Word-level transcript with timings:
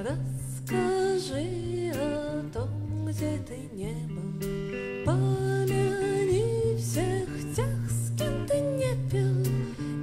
Расскажи 0.00 1.92
о 1.94 2.42
том, 2.54 3.04
где 3.06 3.36
ты 3.46 3.56
не 3.74 3.92
был. 4.08 5.04
Помяни 5.04 6.74
всех 6.78 7.28
тех, 7.54 7.90
с 7.90 8.16
кем 8.16 8.46
ты 8.46 8.60
не 8.60 9.10
пил. 9.10 9.44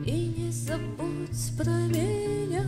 И 0.05 0.35
не 0.37 0.51
забудь 0.51 1.57
про 1.57 1.71
меня. 1.87 2.63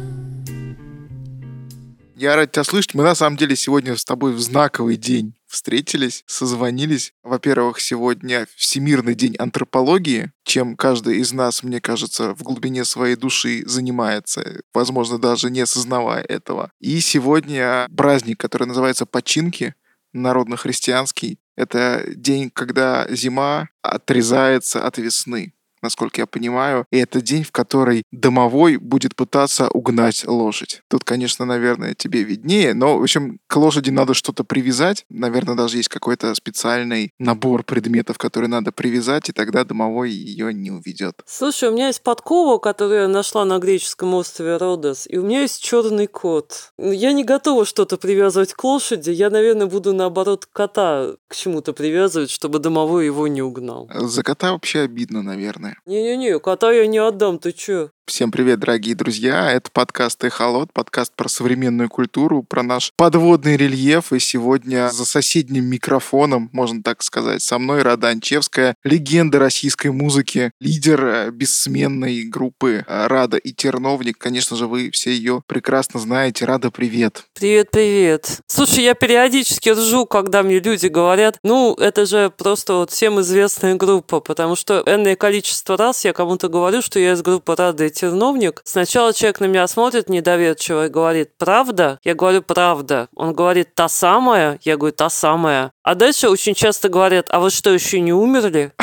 Я 2.16 2.36
рад 2.36 2.52
тебя 2.52 2.64
слышать. 2.64 2.96
Мы 2.96 3.04
на 3.04 3.14
самом 3.14 3.38
деле 3.38 3.56
сегодня 3.56 3.96
с 3.96 4.04
тобой 4.04 4.34
в 4.34 4.40
знаковый 4.40 4.98
день 4.98 5.36
встретились, 5.50 6.24
созвонились. 6.28 7.14
Во-первых, 7.24 7.80
сегодня 7.82 8.48
Всемирный 8.56 9.16
день 9.16 9.36
антропологии, 9.38 10.32
чем 10.44 10.76
каждый 10.76 11.18
из 11.18 11.34
нас, 11.34 11.64
мне 11.64 11.82
кажется, 11.82 12.34
в 12.36 12.44
глубине 12.44 12.86
своей 12.86 13.16
души 13.16 13.64
занимается, 13.66 14.62
возможно, 14.74 15.18
даже 15.18 15.50
не 15.50 15.62
осознавая 15.62 16.24
этого. 16.24 16.72
И 16.80 17.00
сегодня 17.02 17.90
праздник, 17.96 18.40
который 18.40 18.68
называется 18.68 19.06
Починки, 19.06 19.76
народно-христианский. 20.14 21.40
Это 21.56 22.04
день, 22.08 22.50
когда 22.50 23.08
зима 23.10 23.70
отрезается 23.82 24.86
от 24.86 24.98
весны 24.98 25.54
насколько 25.82 26.22
я 26.22 26.28
понимаю. 26.28 26.86
И 26.92 26.98
это 26.98 27.22
день, 27.22 27.44
в 27.44 27.52
который 27.52 28.04
домовой 28.12 28.78
будет 28.78 29.16
пытаться 29.16 29.70
угнать 29.70 30.26
лошадь. 30.28 30.82
Тут, 30.88 31.04
конечно, 31.04 31.46
наверное, 31.46 31.96
тебе 31.96 32.24
виднее, 32.24 32.74
но, 32.74 32.98
в 32.98 33.04
общем, 33.04 33.40
к 33.48 33.56
лошади 33.56 33.90
надо 33.90 34.14
что-то 34.14 34.44
привязать. 34.44 35.06
Наверное, 35.10 35.56
даже 35.56 35.78
есть 35.78 35.90
какой-то 35.90 36.34
специальный 36.36 37.14
набор 37.20 37.64
предметов, 37.64 38.18
которые 38.18 38.50
надо 38.50 38.72
привязать, 38.72 39.30
и 39.30 39.32
тогда 39.32 39.64
домовой 39.64 40.12
ее 40.12 40.54
не 40.54 40.72
уведет. 40.72 41.22
Слушай, 41.26 41.70
у 41.70 41.72
меня 41.72 41.88
есть 41.88 42.02
подкова, 42.02 42.58
которую 42.58 43.02
я 43.02 43.08
нашла 43.08 43.46
на 43.46 43.60
греческом 43.60 44.14
острове 44.14 44.58
Родос, 44.58 45.06
и 45.08 45.18
у 45.18 45.24
меня 45.24 45.42
есть 45.42 45.62
черный 45.62 46.08
кот. 46.08 46.72
Я 46.78 47.14
не 47.14 47.24
готова 47.24 47.66
что-то 47.66 47.98
привязывать 47.98 48.54
к 48.54 48.64
лошади, 48.64 49.12
я, 49.12 49.30
наверное, 49.30 49.68
буду, 49.68 49.94
наоборот, 49.94 50.48
кота 50.52 51.16
к 51.28 51.36
чему-то 51.36 51.74
привязывать, 51.74 52.30
чтобы 52.30 52.60
домовой 52.60 53.06
его 53.06 53.28
не 53.28 53.42
угнал. 53.42 53.90
За 53.94 54.24
кота 54.24 54.52
вообще 54.52 54.82
обидно, 54.82 55.22
наверное 55.22 55.69
Не-не-не, 55.86 56.40
кота 56.40 56.72
я 56.72 56.88
не 56.88 57.00
отдам, 57.00 57.40
ты 57.40 57.52
чё? 57.52 57.92
Всем 58.10 58.32
привет, 58.32 58.60
дорогие 58.60 58.96
друзья! 58.96 59.52
Это 59.52 59.70
подкаст 59.72 60.24
«Эхолот», 60.24 60.74
подкаст 60.74 61.14
про 61.16 61.30
современную 61.30 61.90
культуру, 61.90 62.42
про 62.42 62.64
наш 62.64 62.92
подводный 62.96 63.56
рельеф. 63.56 64.12
И 64.12 64.20
сегодня 64.20 64.90
за 64.90 65.06
соседним 65.06 65.66
микрофоном, 65.66 66.50
можно 66.52 66.82
так 66.82 67.04
сказать, 67.04 67.44
со 67.44 67.60
мной 67.60 67.84
Рада 67.84 68.08
Анчевская, 68.08 68.74
легенда 68.84 69.38
российской 69.38 69.92
музыки, 69.92 70.52
лидер 70.60 71.06
э, 71.06 71.30
бессменной 71.30 72.24
группы 72.24 72.84
э, 72.86 73.08
Рада 73.08 73.38
и 73.38 73.54
Терновник. 73.54 74.18
Конечно 74.18 74.58
же, 74.58 74.66
вы 74.66 74.90
все 74.90 75.12
ее 75.12 75.44
прекрасно 75.46 76.00
знаете. 76.00 76.46
Рада, 76.46 76.72
привет! 76.72 77.26
Привет-привет! 77.40 78.40
Слушай, 78.48 78.86
я 78.86 78.96
периодически 78.96 79.70
ржу, 79.70 80.08
когда 80.08 80.42
мне 80.42 80.60
люди 80.60 80.88
говорят, 80.88 81.38
ну, 81.44 81.76
это 81.76 82.08
же 82.08 82.34
просто 82.36 82.74
вот 82.74 82.90
всем 82.90 83.22
известная 83.22 83.76
группа, 83.76 84.20
потому 84.20 84.56
что 84.56 84.82
энное 84.88 85.16
количество 85.16 85.78
раз 85.78 86.06
я 86.06 86.14
кому-то 86.14 86.50
говорю, 86.50 86.82
что 86.82 86.98
я 86.98 87.14
из 87.14 87.22
группы 87.22 87.56
Рада 87.56 87.86
и 87.86 87.99
терновник. 88.00 88.62
Сначала 88.64 89.14
человек 89.14 89.40
на 89.40 89.46
меня 89.46 89.68
смотрит 89.68 90.10
недоверчиво 90.10 90.86
и 90.86 90.90
говорит 90.90 91.38
«правда?». 91.38 92.00
Я 92.04 92.16
говорю 92.16 92.42
«правда». 92.42 93.10
Он 93.16 93.34
говорит 93.34 93.76
«та 93.76 93.90
самая?». 93.90 94.60
Я 94.64 94.78
говорю 94.78 94.96
«та 94.96 95.10
самая». 95.10 95.72
А 95.90 95.96
дальше 95.96 96.30
очень 96.30 96.54
часто 96.54 96.88
говорят 96.88 97.30
«а 97.32 97.40
вы 97.40 97.50
что, 97.50 97.74
еще 97.74 98.00
не 98.00 98.14
умерли?». 98.14 98.72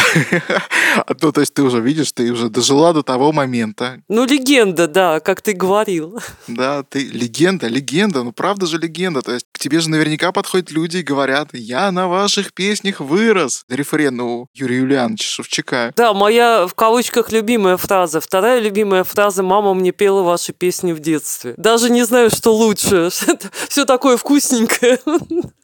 Ну, 1.21 1.31
то 1.31 1.41
есть 1.41 1.53
ты 1.53 1.63
уже 1.63 1.81
видишь, 1.81 2.13
ты 2.13 2.33
уже 2.33 2.49
дожила 2.49 2.95
до 2.95 3.03
того 3.03 3.31
момента. 3.31 4.03
Ну, 4.09 4.25
легенда, 4.25 4.89
да, 4.89 5.21
как 5.21 5.43
ты 5.43 5.53
говорил. 5.53 6.19
Да, 6.49 6.83
ты 6.83 7.05
легенда, 7.05 7.69
легенда, 7.69 8.23
ну 8.23 8.33
правда 8.33 8.67
же 8.67 8.79
легенда. 8.79 9.21
То 9.21 9.33
есть 9.33 9.47
к 9.53 9.59
тебе 9.59 9.81
же 9.81 9.91
наверняка 9.91 10.33
подходят 10.33 10.71
люди 10.71 10.99
и 10.99 11.03
говорят, 11.03 11.51
я 11.53 11.93
на 11.93 12.09
ваших 12.09 12.55
песнях 12.55 13.01
вырос. 13.01 13.65
Рефрен 13.69 14.19
у 14.21 14.49
Юрия 14.55 14.79
Юлиановича 14.79 15.29
Шевчака. 15.29 15.93
Да, 15.97 16.15
моя 16.15 16.67
в 16.67 16.75
кавычках 16.75 17.31
любимая 17.31 17.77
фраза. 17.77 18.21
Вторая 18.21 18.59
любимая 18.59 19.05
фраза 19.05 19.43
«Мама 19.43 19.75
мне 19.75 19.93
пела 19.93 20.23
ваши 20.23 20.53
песни 20.55 20.93
в 20.93 21.01
детстве». 21.01 21.55
Даже 21.59 21.91
не 21.91 22.05
знаю, 22.05 22.31
что 22.31 22.55
лучше. 22.55 23.11
Все 23.69 23.85
такое 23.85 24.17
вкусненькое. 24.17 24.99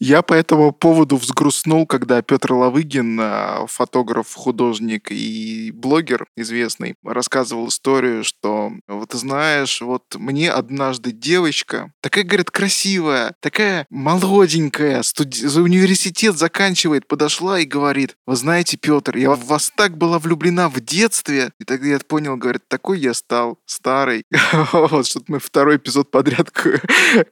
Я 0.00 0.22
по 0.22 0.34
этому 0.34 0.72
поводу 0.72 1.16
взгрустнул, 1.16 1.86
когда 1.86 2.20
Петр 2.22 2.52
Лавыгин, 2.52 3.18
а, 3.20 3.66
фотограф, 3.66 4.32
художник 4.34 5.10
и 5.10 5.70
блогер 5.72 6.26
известный, 6.36 6.94
рассказывал 7.04 7.68
историю, 7.68 8.24
что 8.24 8.72
вот 8.86 9.10
ты 9.10 9.18
знаешь, 9.18 9.80
вот 9.80 10.02
мне 10.16 10.50
однажды 10.50 11.12
девочка, 11.12 11.92
такая, 12.00 12.24
говорит, 12.24 12.50
красивая, 12.50 13.34
такая 13.40 13.86
молоденькая, 13.90 15.02
студи- 15.02 15.46
университет 15.58 16.36
заканчивает, 16.36 17.06
подошла 17.06 17.60
и 17.60 17.64
говорит, 17.64 18.16
вы 18.26 18.36
знаете, 18.36 18.76
Петр, 18.76 19.16
я 19.16 19.30
в 19.30 19.46
вас 19.46 19.72
так 19.74 19.96
была 19.96 20.18
влюблена 20.18 20.68
в 20.68 20.80
детстве. 20.80 21.52
И 21.58 21.64
тогда 21.64 21.86
я 21.86 21.98
понял, 21.98 22.36
говорит, 22.36 22.68
такой 22.68 23.00
я 23.00 23.14
стал, 23.14 23.58
старый. 23.66 24.24
Вот, 24.72 25.06
что 25.06 25.20
мы 25.28 25.38
второй 25.38 25.76
эпизод 25.76 26.10
подряд 26.10 26.50
к, 26.50 26.80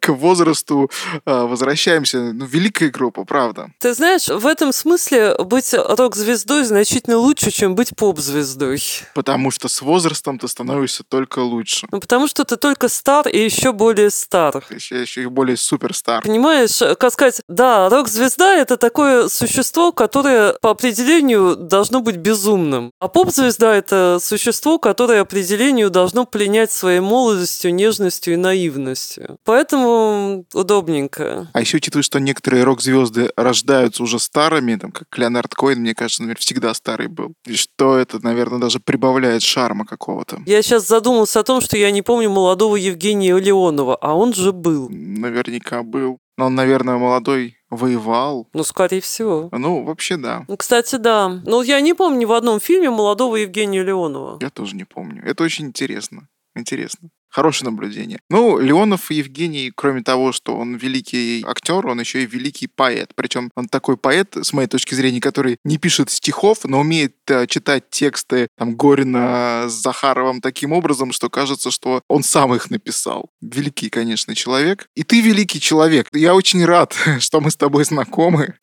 к 0.00 0.08
возрасту 0.08 0.90
а, 1.24 1.46
возвращаемся 1.46 1.81
возвращаемся. 1.82 2.32
Ну, 2.32 2.44
великая 2.46 2.90
группа, 2.90 3.24
правда. 3.24 3.70
Ты 3.78 3.94
знаешь, 3.94 4.28
в 4.28 4.46
этом 4.46 4.72
смысле 4.72 5.36
быть 5.38 5.74
рок-звездой 5.74 6.64
значительно 6.64 7.16
лучше, 7.16 7.50
чем 7.50 7.74
быть 7.74 7.96
поп-звездой. 7.96 8.80
Потому 9.14 9.50
что 9.50 9.68
с 9.68 9.82
возрастом 9.82 10.38
ты 10.38 10.48
становишься 10.48 11.02
только 11.02 11.40
лучше. 11.40 11.86
Ну, 11.90 12.00
потому 12.00 12.28
что 12.28 12.44
ты 12.44 12.56
только 12.56 12.88
стар 12.88 13.28
и 13.28 13.38
еще 13.38 13.72
более 13.72 14.10
стар. 14.10 14.64
Еще, 14.70 15.00
еще 15.00 15.22
и 15.22 15.26
более 15.26 15.56
суперстар. 15.56 16.22
Понимаешь, 16.22 16.78
как 16.98 17.12
сказать, 17.12 17.40
да, 17.48 17.88
рок-звезда— 17.88 18.54
это 18.56 18.76
такое 18.76 19.28
существо, 19.28 19.92
которое 19.92 20.54
по 20.60 20.70
определению 20.70 21.56
должно 21.56 22.00
быть 22.00 22.16
безумным. 22.16 22.92
А 23.00 23.08
поп-звезда— 23.08 23.74
это 23.76 24.18
существо, 24.20 24.78
которое 24.78 25.20
определению 25.20 25.90
должно 25.90 26.26
пленять 26.26 26.70
своей 26.70 27.00
молодостью, 27.00 27.74
нежностью 27.74 28.34
и 28.34 28.36
наивностью. 28.36 29.36
Поэтому 29.44 30.44
удобненько. 30.52 31.48
А 31.52 31.60
еще 31.60 31.71
еще 31.72 31.78
учитывая, 31.78 32.02
что 32.02 32.20
некоторые 32.20 32.64
рок-звезды 32.64 33.30
рождаются 33.34 34.02
уже 34.02 34.18
старыми, 34.18 34.76
там, 34.76 34.92
как 34.92 35.06
Леонард 35.16 35.54
Коин, 35.54 35.80
мне 35.80 35.94
кажется, 35.94 36.22
например, 36.22 36.38
всегда 36.38 36.74
старый 36.74 37.08
был. 37.08 37.32
И 37.46 37.56
что 37.56 37.96
это, 37.96 38.22
наверное, 38.22 38.58
даже 38.58 38.78
прибавляет 38.78 39.42
шарма 39.42 39.86
какого-то. 39.86 40.42
Я 40.44 40.62
сейчас 40.62 40.86
задумался 40.86 41.40
о 41.40 41.44
том, 41.44 41.62
что 41.62 41.78
я 41.78 41.90
не 41.90 42.02
помню 42.02 42.28
молодого 42.28 42.76
Евгения 42.76 43.38
Леонова, 43.38 43.96
а 43.96 44.14
он 44.14 44.34
же 44.34 44.52
был. 44.52 44.88
Наверняка 44.90 45.82
был. 45.82 46.18
Но 46.36 46.46
он, 46.46 46.54
наверное, 46.54 46.96
молодой 46.96 47.56
воевал. 47.70 48.48
Ну, 48.52 48.64
скорее 48.64 49.00
всего. 49.00 49.48
Ну, 49.52 49.84
вообще, 49.84 50.16
да. 50.16 50.44
Ну, 50.48 50.56
кстати, 50.56 50.96
да. 50.96 51.40
Ну, 51.44 51.62
я 51.62 51.80
не 51.80 51.94
помню 51.94 52.20
ни 52.20 52.24
в 52.26 52.32
одном 52.32 52.60
фильме 52.60 52.90
молодого 52.90 53.36
Евгения 53.36 53.82
Леонова. 53.82 54.38
Я 54.40 54.50
тоже 54.50 54.76
не 54.76 54.84
помню. 54.84 55.22
Это 55.24 55.42
очень 55.44 55.66
интересно. 55.66 56.28
Интересно. 56.54 57.08
Хорошее 57.32 57.70
наблюдение. 57.70 58.20
Ну, 58.28 58.58
Леонов 58.58 59.10
Евгений, 59.10 59.72
кроме 59.74 60.02
того, 60.02 60.32
что 60.32 60.54
он 60.54 60.76
великий 60.76 61.42
актер, 61.46 61.86
он 61.86 61.98
еще 61.98 62.22
и 62.22 62.26
великий 62.26 62.66
поэт. 62.66 63.12
Причем 63.14 63.50
он 63.56 63.68
такой 63.68 63.96
поэт, 63.96 64.36
с 64.36 64.52
моей 64.52 64.68
точки 64.68 64.94
зрения, 64.94 65.20
который 65.20 65.56
не 65.64 65.78
пишет 65.78 66.10
стихов, 66.10 66.58
но 66.64 66.80
умеет 66.80 67.16
э, 67.28 67.46
читать 67.46 67.88
тексты 67.88 68.48
там, 68.58 68.76
Горина 68.76 69.64
с 69.66 69.72
Захаровым 69.72 70.42
таким 70.42 70.72
образом, 70.72 71.10
что 71.12 71.30
кажется, 71.30 71.70
что 71.70 72.02
он 72.06 72.22
сам 72.22 72.54
их 72.54 72.70
написал. 72.70 73.30
Великий, 73.40 73.88
конечно, 73.88 74.34
человек. 74.34 74.88
И 74.94 75.02
ты 75.02 75.22
великий 75.22 75.58
человек. 75.58 76.08
Я 76.12 76.34
очень 76.34 76.62
рад, 76.66 76.94
что 77.20 77.40
мы 77.40 77.50
с 77.50 77.56
тобой 77.56 77.86
знакомы 77.86 78.56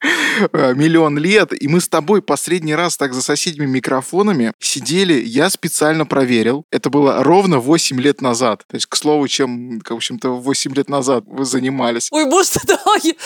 э, 0.54 0.76
миллион 0.76 1.18
лет, 1.18 1.60
и 1.60 1.68
мы 1.68 1.82
с 1.82 1.88
тобой 1.88 2.22
последний 2.22 2.76
раз 2.76 2.98
так 2.98 3.16
за 3.16 3.24
соседними 3.24 3.66
микрофонами 3.66 4.54
сидели, 4.60 5.14
я 5.14 5.50
специально 5.50 6.06
проверил. 6.06 6.66
Это 6.72 6.92
было 6.92 7.24
ровно 7.24 7.58
8 7.58 8.00
лет 8.00 8.22
назад 8.22 8.59
назад. 8.60 8.68
То 8.68 8.76
есть, 8.76 8.86
к 8.86 8.96
слову, 8.96 9.28
чем, 9.28 9.80
в 9.80 9.94
общем-то, 9.94 10.30
8 10.30 10.74
лет 10.74 10.90
назад 10.90 11.24
вы 11.28 11.46
занимались. 11.46 12.08
Ой, 12.12 12.26
может, 12.26 12.58
давай. 12.66 13.18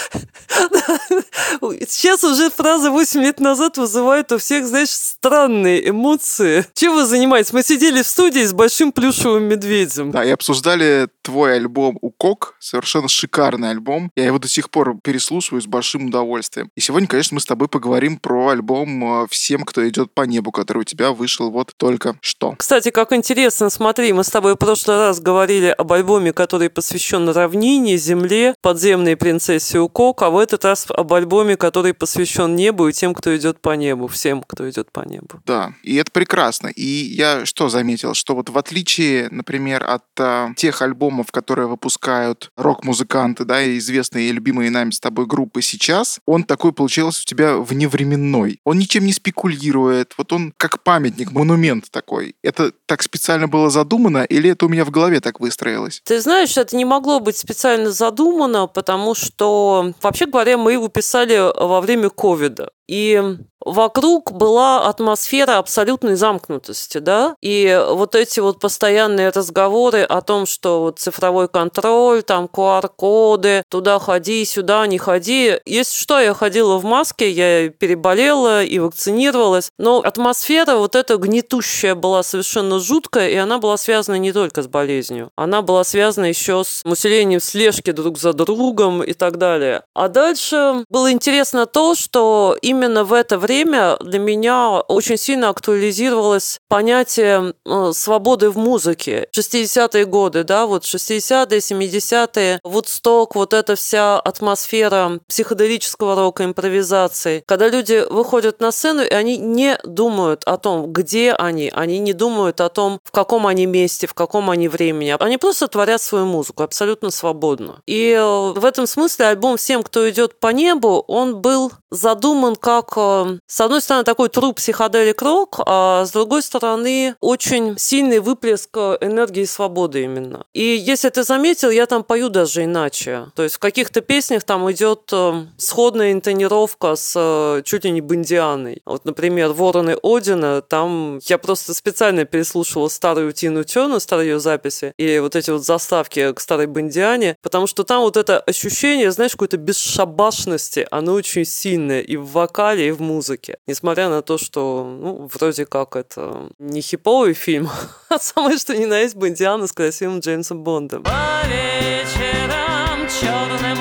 Сейчас 1.88 2.24
уже 2.24 2.50
фраза 2.50 2.92
8 2.92 3.22
лет 3.22 3.40
назад 3.40 3.78
вызывает 3.78 4.32
у 4.32 4.38
всех, 4.38 4.66
знаешь, 4.66 4.90
странные 4.90 5.90
эмоции. 5.90 6.66
Чем 6.74 6.96
вы 6.96 7.06
занимаетесь? 7.06 7.54
Мы 7.54 7.64
сидели 7.64 8.02
в 8.02 8.08
студии 8.08 8.44
с 8.44 8.54
большим 8.54 8.92
плюшевым 8.92 9.44
медведем. 9.44 10.12
Да, 10.12 10.24
и 10.24 10.30
обсуждали 10.30 11.08
твой 11.24 11.56
альбом 11.56 11.98
«Укок». 12.02 12.56
Совершенно 12.60 13.08
шикарный 13.08 13.72
альбом. 13.72 14.12
Я 14.16 14.26
его 14.26 14.40
до 14.40 14.48
сих 14.48 14.70
пор 14.70 14.98
переслушиваю 15.02 15.62
с 15.62 15.68
большим 15.68 16.08
удовольствием. 16.08 16.70
И 16.76 16.82
сегодня, 16.82 17.08
конечно, 17.08 17.36
мы 17.36 17.42
с 17.42 17.46
тобой 17.46 17.68
поговорим 17.68 18.18
про 18.18 18.50
альбом 18.50 19.28
«Всем, 19.30 19.64
кто 19.64 19.88
идет 19.88 20.14
по 20.14 20.24
небу», 20.24 20.52
который 20.52 20.80
у 20.80 20.84
тебя 20.84 21.12
вышел 21.12 21.50
вот 21.50 21.74
только 21.78 22.16
что. 22.22 22.54
Кстати, 22.58 22.92
как 22.92 23.14
интересно, 23.14 23.70
смотри, 23.70 24.14
мы 24.14 24.24
с 24.24 24.30
тобой 24.30 24.54
в 24.54 24.58
прошлый 24.58 24.98
раз 24.98 25.20
говорили 25.20 25.68
об 25.68 25.92
альбоме, 25.92 26.34
который 26.34 26.70
посвящен 26.70 27.30
равнине, 27.30 27.98
земле, 27.98 28.56
подземной 28.62 29.16
принцессе 29.16 29.80
Укок, 29.80 30.22
а 30.22 30.30
в 30.30 30.38
этот 30.38 30.66
раз 30.66 30.86
об 30.90 31.14
альбоме, 31.14 31.56
который 31.56 31.94
посвящен 31.94 32.56
небу 32.56 32.88
и 32.88 32.94
тем, 32.94 33.14
кто 33.14 33.36
идет 33.36 33.62
по 33.62 33.76
небу, 33.76 34.08
всем, 34.08 34.44
кто 34.44 34.70
идет 34.70 34.92
по 34.92 35.02
небу. 35.02 35.42
Да, 35.46 35.74
и 35.84 35.96
это 35.96 36.12
прекрасно. 36.12 36.68
И 36.68 36.84
я 36.84 37.46
что 37.46 37.70
заметил, 37.70 38.14
что 38.14 38.36
вот 38.36 38.50
в 38.50 38.58
отличие, 38.58 39.30
например, 39.30 39.84
от 39.84 40.04
а, 40.20 40.50
тех 40.56 40.82
альбомов, 40.82 41.13
которые 41.32 41.68
выпускают 41.68 42.52
рок-музыканты, 42.58 43.46
да, 43.46 43.62
и 43.62 43.78
известные 43.78 44.30
и 44.30 44.32
любимые 44.32 44.72
нами 44.72 44.92
с 44.92 45.00
тобой 45.00 45.26
группы 45.26 45.62
сейчас, 45.62 46.20
он 46.26 46.44
такой 46.44 46.74
получился 46.74 47.22
у 47.22 47.26
тебя 47.26 47.58
вневременной. 47.58 48.60
Он 48.64 48.78
ничем 48.78 49.06
не 49.06 49.14
спекулирует, 49.14 50.14
вот 50.18 50.34
он 50.34 50.54
как 50.58 50.84
памятник, 50.84 51.32
монумент 51.32 51.92
такой. 51.92 52.36
Это 52.44 52.72
так 52.86 53.04
специально 53.04 53.48
было 53.48 53.70
задумано 53.70 54.24
или 54.24 54.50
это 54.50 54.66
у 54.66 54.70
меня 54.70 54.86
в 54.86 54.92
голове 54.92 55.20
так 55.20 55.40
выстроилось? 55.40 56.02
Ты 56.06 56.22
знаешь, 56.22 56.58
это 56.58 56.76
не 56.76 56.86
могло 56.86 57.20
быть 57.20 57.38
специально 57.38 57.92
задумано, 57.92 58.68
потому 58.68 59.16
что, 59.16 59.94
вообще 60.02 60.26
говоря, 60.26 60.58
мы 60.58 60.74
его 60.74 60.88
писали 60.88 61.38
во 61.38 61.82
время 61.82 62.10
ковида. 62.10 62.70
И 62.88 63.38
вокруг 63.66 64.32
была 64.32 64.88
атмосфера 64.88 65.58
абсолютной 65.58 66.16
замкнутости, 66.16 66.98
да, 66.98 67.36
и 67.42 67.82
вот 67.90 68.16
эти 68.16 68.40
вот 68.40 68.60
постоянные 68.60 69.30
разговоры 69.30 70.02
о 70.02 70.22
том, 70.22 70.46
что 70.46 70.82
вот 70.82 71.00
цифровой 71.00 71.48
контроль, 71.48 72.24
там 72.24 72.46
QR-коды, 72.46 73.64
туда 73.70 74.00
ходи, 74.00 74.46
сюда 74.46 74.86
не 74.88 74.98
ходи. 74.98 75.60
Если 75.66 75.98
что, 75.98 76.20
я 76.20 76.34
ходила 76.34 76.78
в 76.78 76.84
маске, 76.84 77.30
я 77.30 77.70
переболела 77.70 78.64
и 78.64 78.80
вакцинировалась, 78.80 79.72
но 79.78 80.00
атмосфера 80.00 80.76
вот 80.76 80.96
эта 80.96 81.18
гнетущая 81.18 81.96
была 81.96 82.24
совершенно 82.24 82.80
жуткая, 82.80 83.30
и 83.30 83.36
она 83.36 83.60
была 83.60 83.78
связана 83.78 84.16
не 84.16 84.32
только 84.34 84.62
с 84.62 84.68
болезнью, 84.68 85.30
она 85.36 85.62
была 85.62 85.84
связана 85.84 86.26
еще 86.26 86.64
с 86.64 86.82
усилением 86.86 87.40
слежки 87.40 87.92
друг 87.92 88.18
за 88.18 88.34
другом 88.34 89.04
и 89.04 89.14
так 89.14 89.38
далее. 89.38 89.84
А 89.94 90.08
дальше 90.08 90.86
было 90.90 91.12
интересно 91.12 91.66
то, 91.66 91.96
что 91.96 92.58
именно 92.62 93.04
в 93.04 93.14
это 93.14 93.38
время 93.38 93.53
для 93.62 94.20
меня 94.20 94.80
очень 94.80 95.18
сильно 95.18 95.50
актуализировалось 95.50 96.60
понятие 96.68 97.54
э, 97.66 97.92
свободы 97.94 98.50
в 98.50 98.58
музыке. 98.58 99.28
60-е 99.36 100.06
годы, 100.06 100.44
да, 100.44 100.66
вот 100.66 100.84
60-е, 100.84 101.60
70-е, 101.60 102.60
Вудсток, 102.64 103.36
вот 103.36 103.54
эта 103.54 103.76
вся 103.76 104.20
атмосфера 104.20 105.20
психоделического 105.28 106.16
рока, 106.16 106.46
импровизации, 106.46 107.44
когда 107.46 107.68
люди 107.68 108.04
выходят 108.10 108.60
на 108.60 108.72
сцену, 108.72 109.04
и 109.04 109.14
они 109.14 109.38
не 109.38 109.78
думают 109.84 110.44
о 110.46 110.58
том, 110.58 110.92
где 110.92 111.34
они, 111.34 111.72
они 111.74 112.00
не 112.00 112.14
думают 112.14 112.62
о 112.62 112.70
том, 112.70 113.00
в 113.04 113.12
каком 113.12 113.48
они 113.48 113.66
месте, 113.66 114.08
в 114.08 114.14
каком 114.14 114.50
они 114.50 114.68
времени. 114.68 115.16
Они 115.20 115.38
просто 115.38 115.68
творят 115.68 116.02
свою 116.02 116.26
музыку 116.26 116.64
абсолютно 116.64 117.12
свободно. 117.12 117.82
И 117.86 118.12
э, 118.12 118.24
в 118.24 118.66
этом 118.66 118.88
смысле 118.88 119.28
альбом 119.28 119.58
«Всем, 119.58 119.84
кто 119.84 120.10
идет 120.10 120.40
по 120.40 120.48
небу», 120.48 121.04
он 121.08 121.42
был 121.42 121.72
задуман 121.94 122.56
как, 122.56 122.94
э, 122.96 123.38
с 123.48 123.62
одной 123.62 123.82
стороны, 123.82 124.04
такой 124.04 124.30
труп 124.30 124.58
психоделик 124.58 125.22
рок, 125.22 125.60
а 125.66 126.06
с 126.06 126.12
другой 126.12 126.42
стороны, 126.42 127.16
очень 127.22 127.78
сильный 127.78 128.20
выплеск 128.20 128.76
энергии 128.76 129.44
и 129.44 129.46
свободы 129.46 130.04
именно. 130.04 130.46
И 130.54 130.64
если 130.64 131.10
ты 131.10 131.24
заметил, 131.24 131.70
я 131.70 131.86
там 131.86 132.04
пою 132.04 132.30
даже 132.30 132.64
иначе. 132.64 133.28
То 133.36 133.44
есть 133.44 133.56
в 133.56 133.60
каких-то 133.60 134.02
песнях 134.02 134.44
там 134.44 134.70
идет 134.72 135.10
э, 135.12 135.46
сходная 135.58 136.12
интонировка 136.12 136.96
с 136.96 137.14
э, 137.16 137.62
чуть 137.64 137.86
ли 137.86 137.92
не 137.92 138.02
бандианой. 138.02 138.82
Вот, 138.86 139.06
например, 139.06 139.54
«Вороны 139.54 139.96
Одина», 140.02 140.62
там 140.62 141.20
я 141.24 141.38
просто 141.38 141.74
специально 141.74 142.26
переслушивала 142.26 142.88
старую 142.88 143.32
Тину 143.34 143.64
Терну, 143.64 144.00
старые 144.00 144.40
записи, 144.40 144.94
и 144.98 145.20
вот 145.20 145.36
эти 145.36 145.52
вот 145.52 145.64
заставки 145.64 146.34
к 146.34 146.40
старой 146.40 146.68
бандиане, 146.68 147.38
потому 147.42 147.68
что 147.68 147.84
там 147.84 148.02
вот 148.02 148.18
это 148.18 148.40
ощущение, 148.40 149.12
знаешь, 149.12 149.32
какой-то 149.34 149.58
бесшабашности, 149.58 150.88
оно 150.90 151.14
очень 151.14 151.46
сильное 151.84 152.02
и 152.02 152.18
в 152.18 152.32
вокале, 152.32 152.88
и 152.88 152.92
в 152.92 153.02
музыке. 153.02 153.58
Несмотря 153.68 154.10
на 154.10 154.22
то, 154.22 154.38
что, 154.38 154.86
ну, 155.02 155.30
вроде 155.34 155.66
как 155.66 155.96
это 155.96 156.50
не 156.60 156.82
хиповый 156.82 157.34
фильм, 157.34 157.70
а 158.10 158.20
самое 158.20 158.58
что 158.58 158.76
ни 158.76 158.86
на 158.86 159.00
есть 159.00 159.16
Бондиана 159.16 159.68
с 159.68 159.74
красивым 159.74 160.20
Джеймсом 160.20 160.64
Бондом. 160.64 161.04
По 161.04 161.12
вечерам 161.48 163.08
черным 163.08 163.73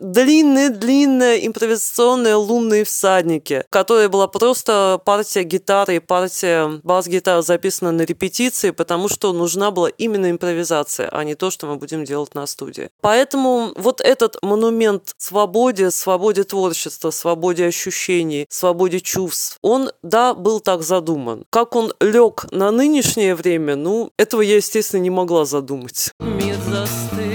длинные-длинные 0.00 1.46
импровизационные 1.46 2.34
лунные 2.34 2.84
всадники, 2.84 3.64
которая 3.70 4.08
была 4.08 4.28
просто 4.28 5.00
партия 5.04 5.42
гитары 5.42 5.96
и 5.96 5.98
партия 5.98 6.80
бас-гитары 6.82 7.42
записана 7.42 7.92
на 7.92 8.02
репетиции, 8.02 8.70
потому 8.70 9.08
что 9.08 9.32
нужна 9.32 9.70
была 9.70 9.88
именно 9.88 10.30
импровизация, 10.30 11.08
а 11.08 11.24
не 11.24 11.34
то, 11.34 11.50
что 11.50 11.66
мы 11.66 11.76
будем 11.76 12.04
делать 12.04 12.34
на 12.34 12.46
студии. 12.46 12.90
Поэтому 13.00 13.72
вот 13.76 14.00
этот 14.00 14.36
монумент 14.42 15.14
свободе, 15.18 15.90
свободе 15.90 16.44
творчества, 16.44 17.10
свободе 17.10 17.66
ощущений, 17.66 18.46
свободе 18.48 19.00
чувств, 19.00 19.58
он, 19.62 19.90
да, 20.02 20.34
был 20.34 20.60
так 20.60 20.82
задуман. 20.82 21.44
Как 21.50 21.76
он 21.76 21.92
лег 22.00 22.46
на 22.50 22.70
нынешнее 22.70 23.34
время, 23.34 23.76
ну, 23.76 24.10
этого 24.16 24.42
я, 24.42 24.56
естественно, 24.56 25.00
не 25.00 25.10
могла 25.10 25.44
задумать. 25.44 26.10
Мир 26.20 26.56
застыл 26.68 27.29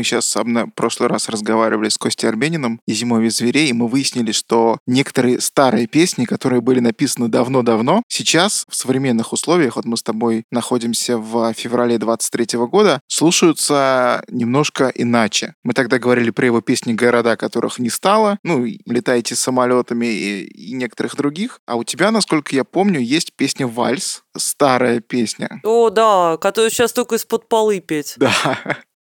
мы 0.00 0.04
сейчас 0.04 0.34
в 0.34 0.70
прошлый 0.74 1.10
раз 1.10 1.28
разговаривали 1.28 1.90
с 1.90 1.98
Костей 1.98 2.26
Арбениным 2.26 2.80
и 2.86 2.94
«Зимовье 2.94 3.30
зверей», 3.30 3.68
и 3.68 3.74
мы 3.74 3.86
выяснили, 3.86 4.32
что 4.32 4.78
некоторые 4.86 5.42
старые 5.42 5.86
песни, 5.86 6.24
которые 6.24 6.62
были 6.62 6.80
написаны 6.80 7.28
давно-давно, 7.28 8.02
сейчас 8.08 8.64
в 8.70 8.74
современных 8.74 9.34
условиях, 9.34 9.76
вот 9.76 9.84
мы 9.84 9.98
с 9.98 10.02
тобой 10.02 10.44
находимся 10.50 11.18
в 11.18 11.52
феврале 11.52 11.98
23 11.98 12.58
года, 12.60 13.02
слушаются 13.08 14.24
немножко 14.28 14.90
иначе. 14.94 15.54
Мы 15.64 15.74
тогда 15.74 15.98
говорили 15.98 16.30
про 16.30 16.46
его 16.46 16.62
песни 16.62 16.94
«Города, 16.94 17.36
которых 17.36 17.78
не 17.78 17.90
стало», 17.90 18.38
ну, 18.42 18.64
«Летаете 18.86 19.34
самолетами» 19.34 20.06
и, 20.06 20.44
и 20.46 20.72
некоторых 20.72 21.14
других. 21.14 21.60
А 21.66 21.76
у 21.76 21.84
тебя, 21.84 22.10
насколько 22.10 22.56
я 22.56 22.64
помню, 22.64 23.00
есть 23.00 23.34
песня 23.36 23.66
«Вальс», 23.66 24.22
старая 24.34 25.00
песня. 25.00 25.60
О, 25.62 25.90
да, 25.90 26.38
которую 26.38 26.70
сейчас 26.70 26.94
только 26.94 27.16
из-под 27.16 27.50
полы 27.50 27.80
петь. 27.80 28.14
Да. 28.16 28.32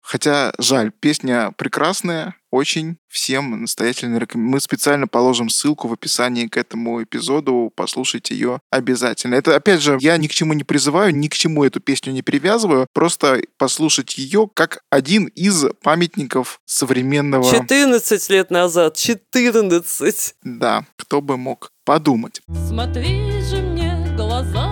Хотя 0.09 0.53
жаль, 0.57 0.91
песня 1.00 1.53
прекрасная, 1.56 2.33
очень 2.50 2.98
всем 3.10 3.62
настоятельно 3.62 4.17
рекомендую. 4.17 4.53
Мы 4.53 4.60
специально 4.60 5.07
положим 5.07 5.50
ссылку 5.50 5.88
в 5.88 5.93
описании 5.93 6.48
к 6.48 6.57
этому 6.57 7.03
эпизоду, 7.03 7.72
послушайте 7.75 8.34
ее 8.34 8.60
обязательно. 8.72 9.36
Это, 9.36 9.55
опять 9.55 9.84
же, 9.84 10.00
я 10.01 10.17
ни 10.17 10.25
к 10.25 10.31
чему 10.31 10.53
не 10.53 10.63
призываю, 10.63 11.15
ни 11.15 11.27
к 11.27 11.36
чему 11.36 11.63
эту 11.63 11.79
песню 11.79 12.12
не 12.12 12.24
привязываю, 12.24 12.88
просто 12.91 13.39
послушать 13.60 14.17
ее 14.17 14.50
как 14.51 14.79
один 14.89 15.25
из 15.25 15.65
памятников 15.84 16.60
современного... 16.65 17.48
14 17.48 18.29
лет 18.31 18.50
назад, 18.50 18.98
14! 18.98 20.36
Да, 20.41 20.88
кто 20.95 21.22
бы 21.22 21.38
мог 21.38 21.72
подумать. 21.86 22.41
Смотри 22.67 23.43
же 23.43 23.57
мне 23.57 24.12
глаза 24.17 24.68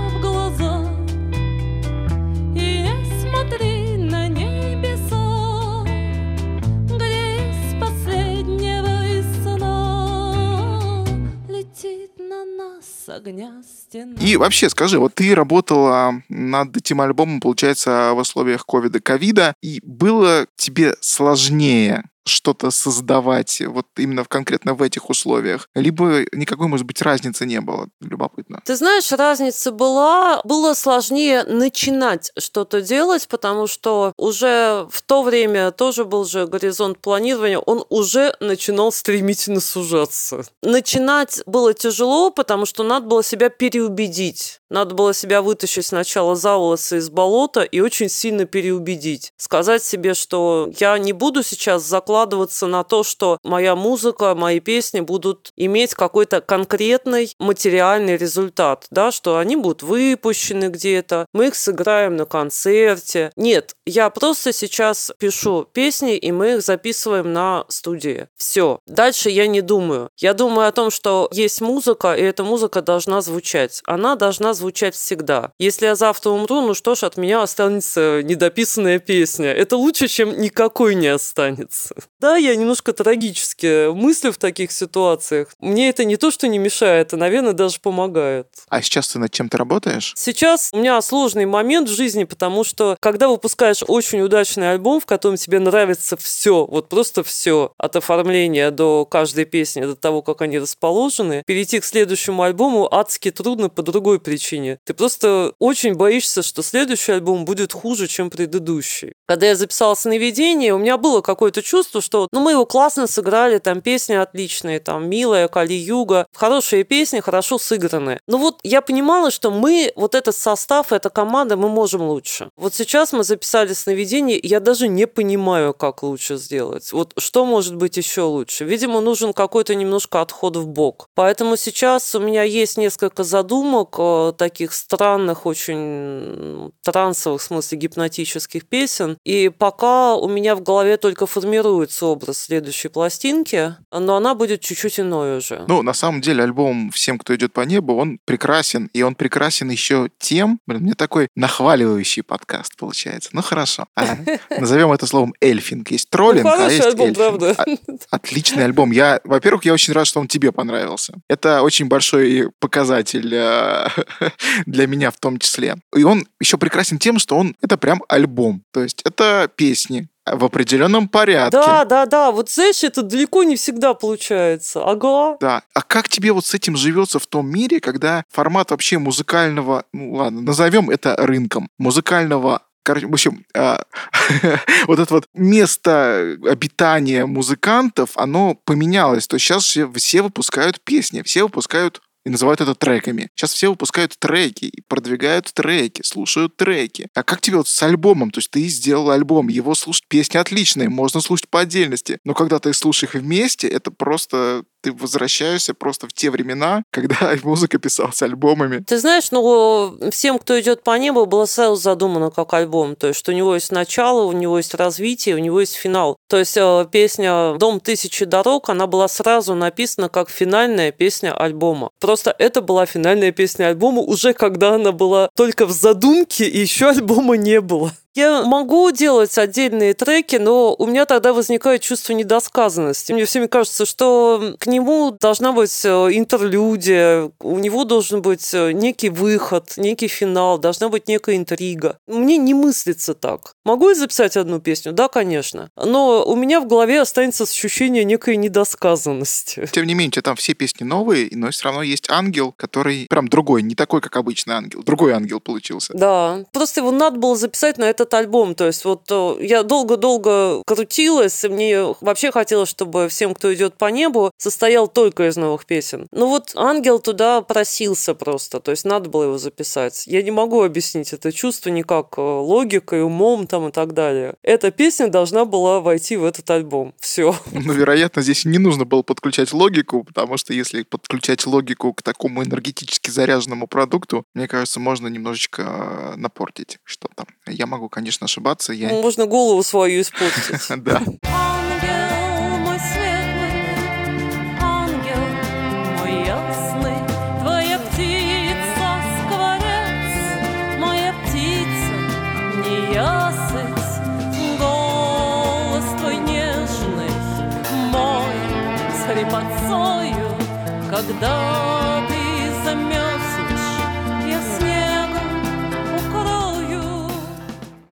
огня 13.18 13.62
стена. 13.64 14.16
И 14.20 14.38
вообще, 14.38 14.70
скажи, 14.70 15.00
вот 15.00 15.16
ты 15.16 15.36
работала 15.36 16.22
над 16.30 16.78
этим 16.78 17.02
альбомом, 17.02 17.40
получается, 17.40 18.12
в 18.14 18.20
условиях 18.20 18.66
ковида, 18.66 19.00
ковида, 19.00 19.54
и 19.62 19.80
было 19.84 20.48
тебе 20.56 20.96
сложнее 21.02 22.04
что-то 22.28 22.72
создавать 22.72 23.62
вот 23.62 23.88
именно 23.98 24.24
в, 24.24 24.28
конкретно 24.28 24.74
в 24.74 24.82
этих 24.82 25.10
условиях? 25.10 25.70
Либо 25.76 26.26
никакой, 26.32 26.68
может 26.68 26.86
быть, 26.86 27.02
разницы 27.02 27.46
не 27.46 27.62
было? 27.62 27.88
Любопытно. 28.02 28.62
Ты 28.66 28.76
знаешь, 28.76 29.12
разница 29.12 29.72
была. 29.72 30.42
Было 30.44 30.74
сложнее 30.74 31.44
начинать 31.44 32.32
что-то 32.38 32.82
делать, 32.82 33.28
потому 33.28 33.68
что 33.68 34.14
уже 34.18 34.88
в 34.92 35.02
то 35.02 35.24
время 35.24 35.72
тоже 35.72 36.06
был 36.06 36.26
же 36.26 36.48
горизонт 36.48 37.00
планирования, 37.00 37.60
он 37.60 37.86
уже 37.90 38.36
начинал 38.40 38.92
стремительно 38.92 39.60
сужаться. 39.60 40.44
Начинать 40.62 41.42
было 41.46 41.74
тяжело, 41.74 42.32
потому 42.32 42.66
что 42.66 42.84
надо 42.84 43.08
было 43.08 43.24
себя 43.24 43.50
переубедить 43.50 44.62
Надо 44.70 44.96
было 44.96 45.14
себя 45.14 45.42
вытащить 45.42 45.86
сначала 45.86 46.36
за 46.36 46.58
волосы 46.58 46.98
из 46.98 47.10
болота 47.10 47.62
и 47.62 47.80
очень 47.80 48.10
сильно 48.10 48.46
переубедить. 48.46 49.32
Сказать 49.38 49.84
себе, 49.84 50.14
что 50.14 50.70
я 50.80 50.98
не 50.98 51.14
буду 51.14 51.44
сейчас 51.44 51.84
закладываться 51.84 52.68
на 52.68 52.84
то, 52.84 53.04
что 53.04 53.38
моя 53.44 53.76
музыка, 53.76 54.36
мои 54.36 54.60
песни 54.60 55.00
будут 55.00 55.52
иметь 55.56 55.94
какой-то 55.94 56.42
конкретный 56.42 57.32
материальный 57.40 58.18
результат, 58.18 58.86
да, 58.90 59.12
что 59.12 59.38
они 59.38 59.56
будут 59.56 59.84
выпущены 59.84 60.66
где-то, 60.66 61.26
мы 61.34 61.48
их 61.48 61.56
сыграем 61.56 62.16
на 62.16 62.26
концерте. 62.26 63.32
Нет, 63.36 63.76
я 63.86 64.10
просто 64.10 64.52
сейчас 64.52 65.12
пишу 65.18 65.68
песни, 65.72 66.18
и 66.18 66.32
мы 66.32 66.56
их 66.56 66.62
записываем 66.62 67.32
на 67.32 67.66
студии. 67.70 68.28
Все. 68.36 68.80
Дальше 68.86 69.30
я 69.30 69.48
не 69.48 69.62
думаю. 69.62 70.10
Я 70.18 70.34
думаю 70.34 70.68
о 70.68 70.72
том, 70.72 70.92
что 70.92 71.30
есть 71.32 71.62
музыка, 71.62 72.16
и 72.16 72.22
эта 72.22 72.44
музыка 72.44 72.82
должна 72.82 73.22
звучать. 73.22 73.82
Она 73.86 74.16
должна 74.16 74.54
звучать 74.58 74.96
всегда. 74.96 75.52
Если 75.60 75.86
я 75.86 75.96
завтра 75.96 76.32
умру, 76.32 76.62
ну 76.62 76.74
что 76.74 76.96
ж, 76.96 77.04
от 77.04 77.18
меня 77.18 77.42
останется 77.42 78.22
недописанная 78.24 79.00
песня. 79.00 79.52
Это 79.52 79.78
лучше, 79.78 80.08
чем 80.08 80.40
никакой 80.40 80.96
не 80.96 81.08
останется. 81.08 81.96
Да, 82.20 82.36
я 82.36 82.56
немножко 82.56 82.94
трагически 82.94 83.92
мыслю 83.92 84.32
в 84.32 84.38
таких 84.38 84.72
ситуациях. 84.72 85.50
Мне 85.60 85.90
это 85.90 86.04
не 86.04 86.18
то, 86.18 86.32
что 86.32 86.48
не 86.48 86.58
мешает, 86.58 87.14
а, 87.14 87.18
наверное, 87.18 87.54
даже 87.54 87.80
помогает. 87.80 88.48
А 88.70 88.82
сейчас 88.82 89.10
ты 89.10 89.20
над 89.20 89.32
чем-то 89.32 89.56
работаешь? 89.56 90.14
Сейчас 90.16 90.70
у 90.74 90.80
меня 90.80 91.00
сложный 91.04 91.46
момент 91.46 91.88
в 91.88 91.96
жизни, 91.96 92.24
потому 92.24 92.64
что 92.64 92.98
когда 93.00 93.28
выпускаешь 93.28 93.84
очень 93.88 94.22
удачный 94.22 94.72
альбом, 94.72 95.00
в 95.00 95.06
котором 95.06 95.38
тебе 95.38 95.60
нравится 95.60 96.18
все, 96.18 96.66
вот 96.66 96.90
просто 96.90 97.24
все, 97.24 97.74
от 97.78 97.96
оформления 97.96 98.72
до 98.72 99.06
каждой 99.06 99.46
песни, 99.46 99.82
до 99.82 99.96
того, 99.96 100.24
как 100.24 100.42
они 100.42 100.58
расположены, 100.58 101.44
перейти 101.46 101.80
к 101.80 101.86
следующему 101.86 102.42
альбому 102.42 102.92
адски 102.92 103.30
трудно 103.30 103.70
по 103.70 103.84
другой 103.84 104.20
причине. 104.20 104.47
Ты 104.84 104.94
просто 104.94 105.54
очень 105.60 105.96
боишься, 105.96 106.42
что 106.42 106.64
следующий 106.64 107.14
альбом 107.14 107.46
будет 107.46 107.74
хуже, 107.74 108.08
чем 108.08 108.30
предыдущий. 108.30 109.14
Когда 109.28 109.48
я 109.48 109.56
записала 109.56 109.96
«Сновидение», 109.96 110.74
у 110.74 110.78
меня 110.78 110.98
было 110.98 111.22
какое-то 111.22 111.62
чувство, 111.62 112.02
что 112.02 112.28
ну, 112.32 112.40
мы 112.40 112.52
его 112.52 112.66
классно 112.66 113.08
сыграли, 113.08 113.58
там 113.58 113.82
песни 113.82 114.14
отличные, 114.14 114.80
там 114.80 115.10
«Милая», 115.10 115.48
«Кали-Юга», 115.48 116.28
хорошие 116.34 116.84
песни, 116.84 117.20
хорошо 117.20 117.58
сыграны. 117.58 118.20
Но 118.28 118.38
вот 118.38 118.60
я 118.64 118.82
понимала, 118.82 119.32
что 119.32 119.52
мы, 119.52 119.92
вот 119.96 120.16
этот 120.16 120.36
состав, 120.36 120.94
эта 120.94 121.10
команда, 121.10 121.58
мы 121.58 121.68
можем 121.68 122.02
лучше. 122.04 122.50
Вот 122.56 122.74
сейчас 122.74 123.12
мы 123.14 123.24
записали 123.24 123.74
«Сновидение», 123.74 124.40
я 124.42 124.60
даже 124.60 124.88
не 124.88 125.08
понимаю, 125.08 125.74
как 125.74 126.04
лучше 126.04 126.38
сделать. 126.38 126.94
Вот 126.94 127.14
что 127.18 127.46
может 127.46 127.76
быть 127.76 127.98
еще 127.98 128.22
лучше? 128.22 128.64
Видимо, 128.64 129.02
нужен 129.02 129.34
какой-то 129.34 129.76
немножко 129.76 130.22
отход 130.22 130.56
в 130.56 130.68
бок. 130.68 131.10
Поэтому 131.16 131.58
сейчас 131.58 132.16
у 132.16 132.20
меня 132.20 132.44
есть 132.44 132.78
несколько 132.78 133.24
задумок, 133.24 133.98
таких 134.38 134.74
странных, 134.74 135.46
очень 135.46 136.72
трансовых, 136.84 137.42
в 137.42 137.44
смысле 137.44 137.78
гипнотических 137.78 138.66
песен. 138.68 139.18
И 139.26 139.50
пока 139.50 140.16
у 140.16 140.28
меня 140.28 140.56
в 140.56 140.64
голове 140.64 140.98
только 140.98 141.26
формируется 141.26 142.06
образ 142.06 142.40
следующей 142.40 142.88
пластинки, 142.90 143.76
но 143.92 144.16
она 144.16 144.36
будет 144.36 144.62
чуть-чуть 144.62 145.00
иной 145.00 145.38
уже. 145.38 145.66
Ну, 145.68 145.82
на 145.82 145.94
самом 145.94 146.22
деле, 146.22 146.44
альбом 146.44 146.92
«Всем, 146.92 147.18
кто 147.20 147.36
идет 147.36 147.54
по 147.54 147.62
небу», 147.62 147.96
он 147.96 148.20
прекрасен, 148.26 148.90
и 148.94 149.02
он 149.02 149.16
прекрасен 149.16 149.70
еще 149.70 150.10
тем, 150.20 150.60
блин, 150.68 150.84
мне 150.84 150.94
такой 150.94 151.28
нахваливающий 151.36 152.24
подкаст 152.24 152.76
получается. 152.78 153.30
Ну, 153.34 153.42
хорошо. 153.42 153.86
А, 153.96 154.18
назовем 154.58 154.92
это 154.92 155.06
словом 155.08 155.34
эльфинг. 155.42 155.92
Есть 155.92 156.10
троллинг, 156.10 156.46
Ну, 156.46 156.52
а 156.52 156.70
есть 156.72 156.86
альбом, 156.86 157.08
эльфинг. 157.08 157.18
правда. 157.18 157.56
А- 157.58 158.16
Отличный 158.16 158.66
альбом. 158.66 158.92
Я, 158.92 159.20
во-первых, 159.24 159.66
я 159.66 159.74
очень 159.74 159.94
рад, 159.94 160.08
что 160.08 160.20
он 160.20 160.28
тебе 160.28 160.52
понравился. 160.52 161.14
Это 161.28 161.62
очень 161.62 161.88
большой 161.88 162.50
показатель 162.60 163.34
э, 163.34 163.88
для 164.66 164.88
меня 164.88 165.12
в 165.12 165.18
том 165.18 165.40
числе. 165.40 165.76
И 165.96 166.04
он 166.04 166.28
еще 166.40 166.58
прекрасен 166.58 167.00
тем, 167.00 167.20
что 167.20 167.38
он 167.38 167.56
это 167.62 167.78
прям 167.78 168.04
альбом. 168.08 168.64
То 168.72 168.82
есть 168.82 169.02
это 169.04 169.50
песни 169.56 170.08
в 170.26 170.44
определенном 170.44 171.08
порядке. 171.08 171.58
Да, 171.58 171.86
да, 171.86 172.06
да. 172.06 172.32
Вот 172.32 172.50
знаешь, 172.50 172.84
это 172.84 173.02
далеко 173.02 173.44
не 173.44 173.56
всегда 173.56 173.94
получается. 173.94 174.84
Ага. 174.84 175.38
Да. 175.40 175.64
А 175.74 175.82
как 175.82 176.10
тебе 176.10 176.32
вот 176.32 176.46
с 176.46 176.54
этим 176.54 176.76
живется 176.76 177.20
в 177.20 177.28
том 177.28 177.50
мире, 177.50 177.80
когда 177.80 178.24
формат 178.30 178.72
вообще 178.72 178.98
музыкального, 178.98 179.86
ну 179.94 180.14
ладно, 180.14 180.42
назовем 180.42 180.90
это 180.90 181.16
рынком, 181.18 181.70
музыкального 181.78 182.62
короче, 182.88 183.08
в 183.08 183.12
общем, 183.12 183.46
а, 183.54 183.84
вот 184.88 185.00
это 185.00 185.14
вот 185.14 185.26
место 185.34 186.38
обитания 186.50 187.26
музыкантов, 187.26 188.12
оно 188.16 188.58
поменялось. 188.64 189.28
То 189.28 189.36
есть 189.36 189.46
сейчас 189.46 189.66
все, 189.66 189.92
все 189.92 190.22
выпускают 190.22 190.80
песни, 190.80 191.22
все 191.22 191.44
выпускают 191.44 192.02
и 192.28 192.30
называют 192.30 192.60
это 192.60 192.76
треками. 192.76 193.30
Сейчас 193.36 193.54
все 193.54 193.70
выпускают 193.70 194.20
треки 194.20 194.66
и 194.66 194.82
продвигают 194.82 195.50
треки, 195.54 196.02
слушают 196.04 196.58
треки. 196.58 197.08
А 197.14 197.24
как 197.24 197.40
тебе 197.40 197.56
вот 197.56 197.70
с 197.70 197.84
альбомом? 197.84 198.32
То 198.32 198.40
есть 198.40 198.52
ты 198.52 198.68
сделал 198.68 199.12
альбом, 199.12 199.48
его 199.48 199.74
слушать 199.76 200.06
песни 200.10 200.38
отличные, 200.38 200.90
можно 200.90 201.22
слушать 201.22 201.48
по 201.48 201.62
отдельности. 201.62 202.20
Но 202.26 202.34
когда 202.34 202.60
ты 202.60 202.74
слушаешь 202.74 203.16
их 203.16 203.22
вместе, 203.22 203.70
это 203.70 203.92
просто 203.92 204.66
ты 204.88 204.94
возвращаешься 204.94 205.74
просто 205.74 206.08
в 206.08 206.14
те 206.14 206.30
времена, 206.32 206.84
когда 206.92 207.36
музыка 207.44 207.78
писалась 207.78 208.22
альбомами. 208.22 208.84
Ты 208.88 208.98
знаешь, 208.98 209.32
ну, 209.32 209.98
всем, 210.12 210.40
кто 210.40 210.60
идет 210.60 210.84
по 210.84 210.98
небу, 210.98 211.28
сразу 211.46 211.76
задумано 211.76 212.32
как 212.32 212.54
альбом. 212.54 212.96
То 212.96 213.08
есть, 213.08 213.20
что 213.20 213.32
у 213.32 213.36
него 213.36 213.56
есть 213.56 213.72
начало, 213.72 214.24
у 214.24 214.32
него 214.32 214.58
есть 214.58 214.74
развитие, 214.74 215.36
у 215.36 215.40
него 215.40 215.60
есть 215.60 215.76
финал. 215.76 216.18
То 216.28 216.38
есть, 216.38 216.58
э, 216.58 216.86
песня 216.92 217.56
«Дом 217.58 217.80
тысячи 217.80 218.26
дорог», 218.26 218.70
она 218.70 218.88
была 218.88 219.08
сразу 219.08 219.56
написана 219.56 220.10
как 220.10 220.30
финальная 220.30 220.92
песня 220.92 221.34
альбома. 221.34 221.90
Просто 222.00 222.34
это 222.38 222.62
была 222.62 222.86
финальная 222.86 223.32
песня 223.32 223.68
альбома 223.68 224.02
уже 224.02 224.34
когда 224.34 224.76
она 224.76 224.92
была 224.92 225.30
только 225.36 225.66
в 225.66 225.72
задумке, 225.72 226.48
и 226.48 226.60
еще 226.60 226.90
альбома 226.90 227.36
не 227.38 227.62
было. 227.62 227.92
Я 228.18 228.42
могу 228.42 228.90
делать 228.90 229.38
отдельные 229.38 229.94
треки, 229.94 230.38
но 230.38 230.74
у 230.74 230.88
меня 230.88 231.06
тогда 231.06 231.34
возникает 231.34 231.84
чувство 231.84 232.14
недосказанности. 232.14 233.12
Мне 233.12 233.26
всеми 233.26 233.46
кажется, 233.46 233.86
что 233.86 234.56
к 234.58 234.66
нему 234.66 235.12
должна 235.12 235.52
быть 235.52 235.86
э, 235.86 235.90
интерлюдия, 235.90 237.30
у 237.40 237.60
него 237.60 237.84
должен 237.84 238.24
быть 238.24 238.56
э, 238.56 238.72
некий 238.72 239.10
выход, 239.10 239.74
некий 239.78 240.08
финал, 240.08 240.58
должна 240.58 240.90
быть 240.90 241.08
некая 241.08 241.36
интрига. 241.36 242.00
Мне 242.08 242.38
не 242.38 242.56
мыслится 242.56 243.14
так. 243.14 243.54
Могу 243.64 243.90
я 243.90 243.94
записать 243.94 244.36
одну 244.36 244.60
песню? 244.60 244.94
Да, 244.94 245.10
конечно. 245.10 245.70
Но 245.76 246.26
у 246.26 246.36
меня 246.36 246.60
в 246.60 246.66
голове 246.66 247.02
останется 247.02 247.44
ощущение 247.44 248.04
некой 248.04 248.38
недосказанности. 248.38 249.70
Тем 249.72 249.86
не 249.86 249.94
менее, 249.94 250.24
там 250.24 250.36
все 250.38 250.56
песни 250.56 250.84
новые, 250.86 251.30
но 251.34 251.52
все 251.52 251.66
равно 251.66 251.84
есть 251.84 252.10
ангел, 252.10 252.52
который 252.58 253.06
прям 253.12 253.28
другой, 253.28 253.62
не 253.62 253.76
такой, 253.76 254.02
как 254.02 254.16
обычный 254.16 254.56
ангел. 254.56 254.82
Другой 254.82 255.12
ангел 255.12 255.40
получился. 255.40 255.94
Да, 255.94 256.46
просто 256.52 256.80
его 256.80 256.90
надо 256.90 257.20
было 257.20 257.36
записать 257.36 257.78
на 257.78 257.84
этот 257.84 258.07
альбом. 258.14 258.56
То 258.56 258.68
есть 258.68 258.86
вот 258.86 259.04
э, 259.10 259.38
я 259.42 259.64
долго-долго 259.64 260.62
крутилась, 260.66 261.44
и 261.44 261.50
мне 261.50 261.96
вообще 262.02 262.32
хотелось, 262.32 262.70
чтобы 262.70 263.08
всем, 263.10 263.34
кто 263.34 263.54
идет 263.54 263.78
по 263.78 263.86
небу, 263.86 264.32
состоял 264.38 264.88
только 264.88 265.28
из 265.28 265.38
новых 265.38 265.66
песен. 265.66 266.08
Ну 266.12 266.28
вот 266.28 266.52
ангел 266.56 267.00
туда 267.00 267.42
просился 267.42 268.16
просто, 268.16 268.60
то 268.60 268.72
есть 268.72 268.86
надо 268.86 269.10
было 269.10 269.24
его 269.24 269.38
записать. 269.38 270.06
Я 270.08 270.22
не 270.22 270.32
могу 270.32 270.64
объяснить 270.64 271.14
это 271.14 271.32
чувство 271.32 271.70
никак 271.70 272.18
э, 272.18 272.22
логикой, 272.22 273.04
умом 273.04 273.48
там 273.48 273.68
и 273.70 273.72
так 273.72 273.94
далее. 273.94 274.36
Эта 274.44 274.72
песня 274.72 275.08
должна 275.08 275.46
была 275.46 275.80
войти 275.80 276.18
в 276.18 276.26
этот 276.26 276.50
альбом. 276.50 276.94
Все. 277.00 277.36
Ну, 277.68 277.74
вероятно, 277.74 278.22
здесь 278.22 278.46
не 278.46 278.60
нужно 278.60 278.86
было 278.86 279.02
подключать 279.02 279.52
логику, 279.52 280.04
потому 280.04 280.38
что 280.38 280.54
если 280.54 280.84
подключать 280.84 281.46
логику 281.46 281.94
к 281.94 282.02
такому 282.02 282.44
энергетически 282.44 283.10
заряженному 283.10 283.68
продукту, 283.68 284.24
мне 284.34 284.48
кажется, 284.48 284.80
можно 284.80 285.08
немножечко 285.08 285.62
э, 285.64 286.16
напортить 286.16 286.80
что-то. 286.84 287.26
Я 287.46 287.66
могу, 287.66 287.87
конечно, 287.90 288.26
ошибаться. 288.26 288.74
Я... 288.74 288.90
Можно 288.90 289.26
голову 289.26 289.64
свою 289.64 290.02
испортить. 290.02 290.70
Да. 290.84 291.02
Ангел 291.24 292.08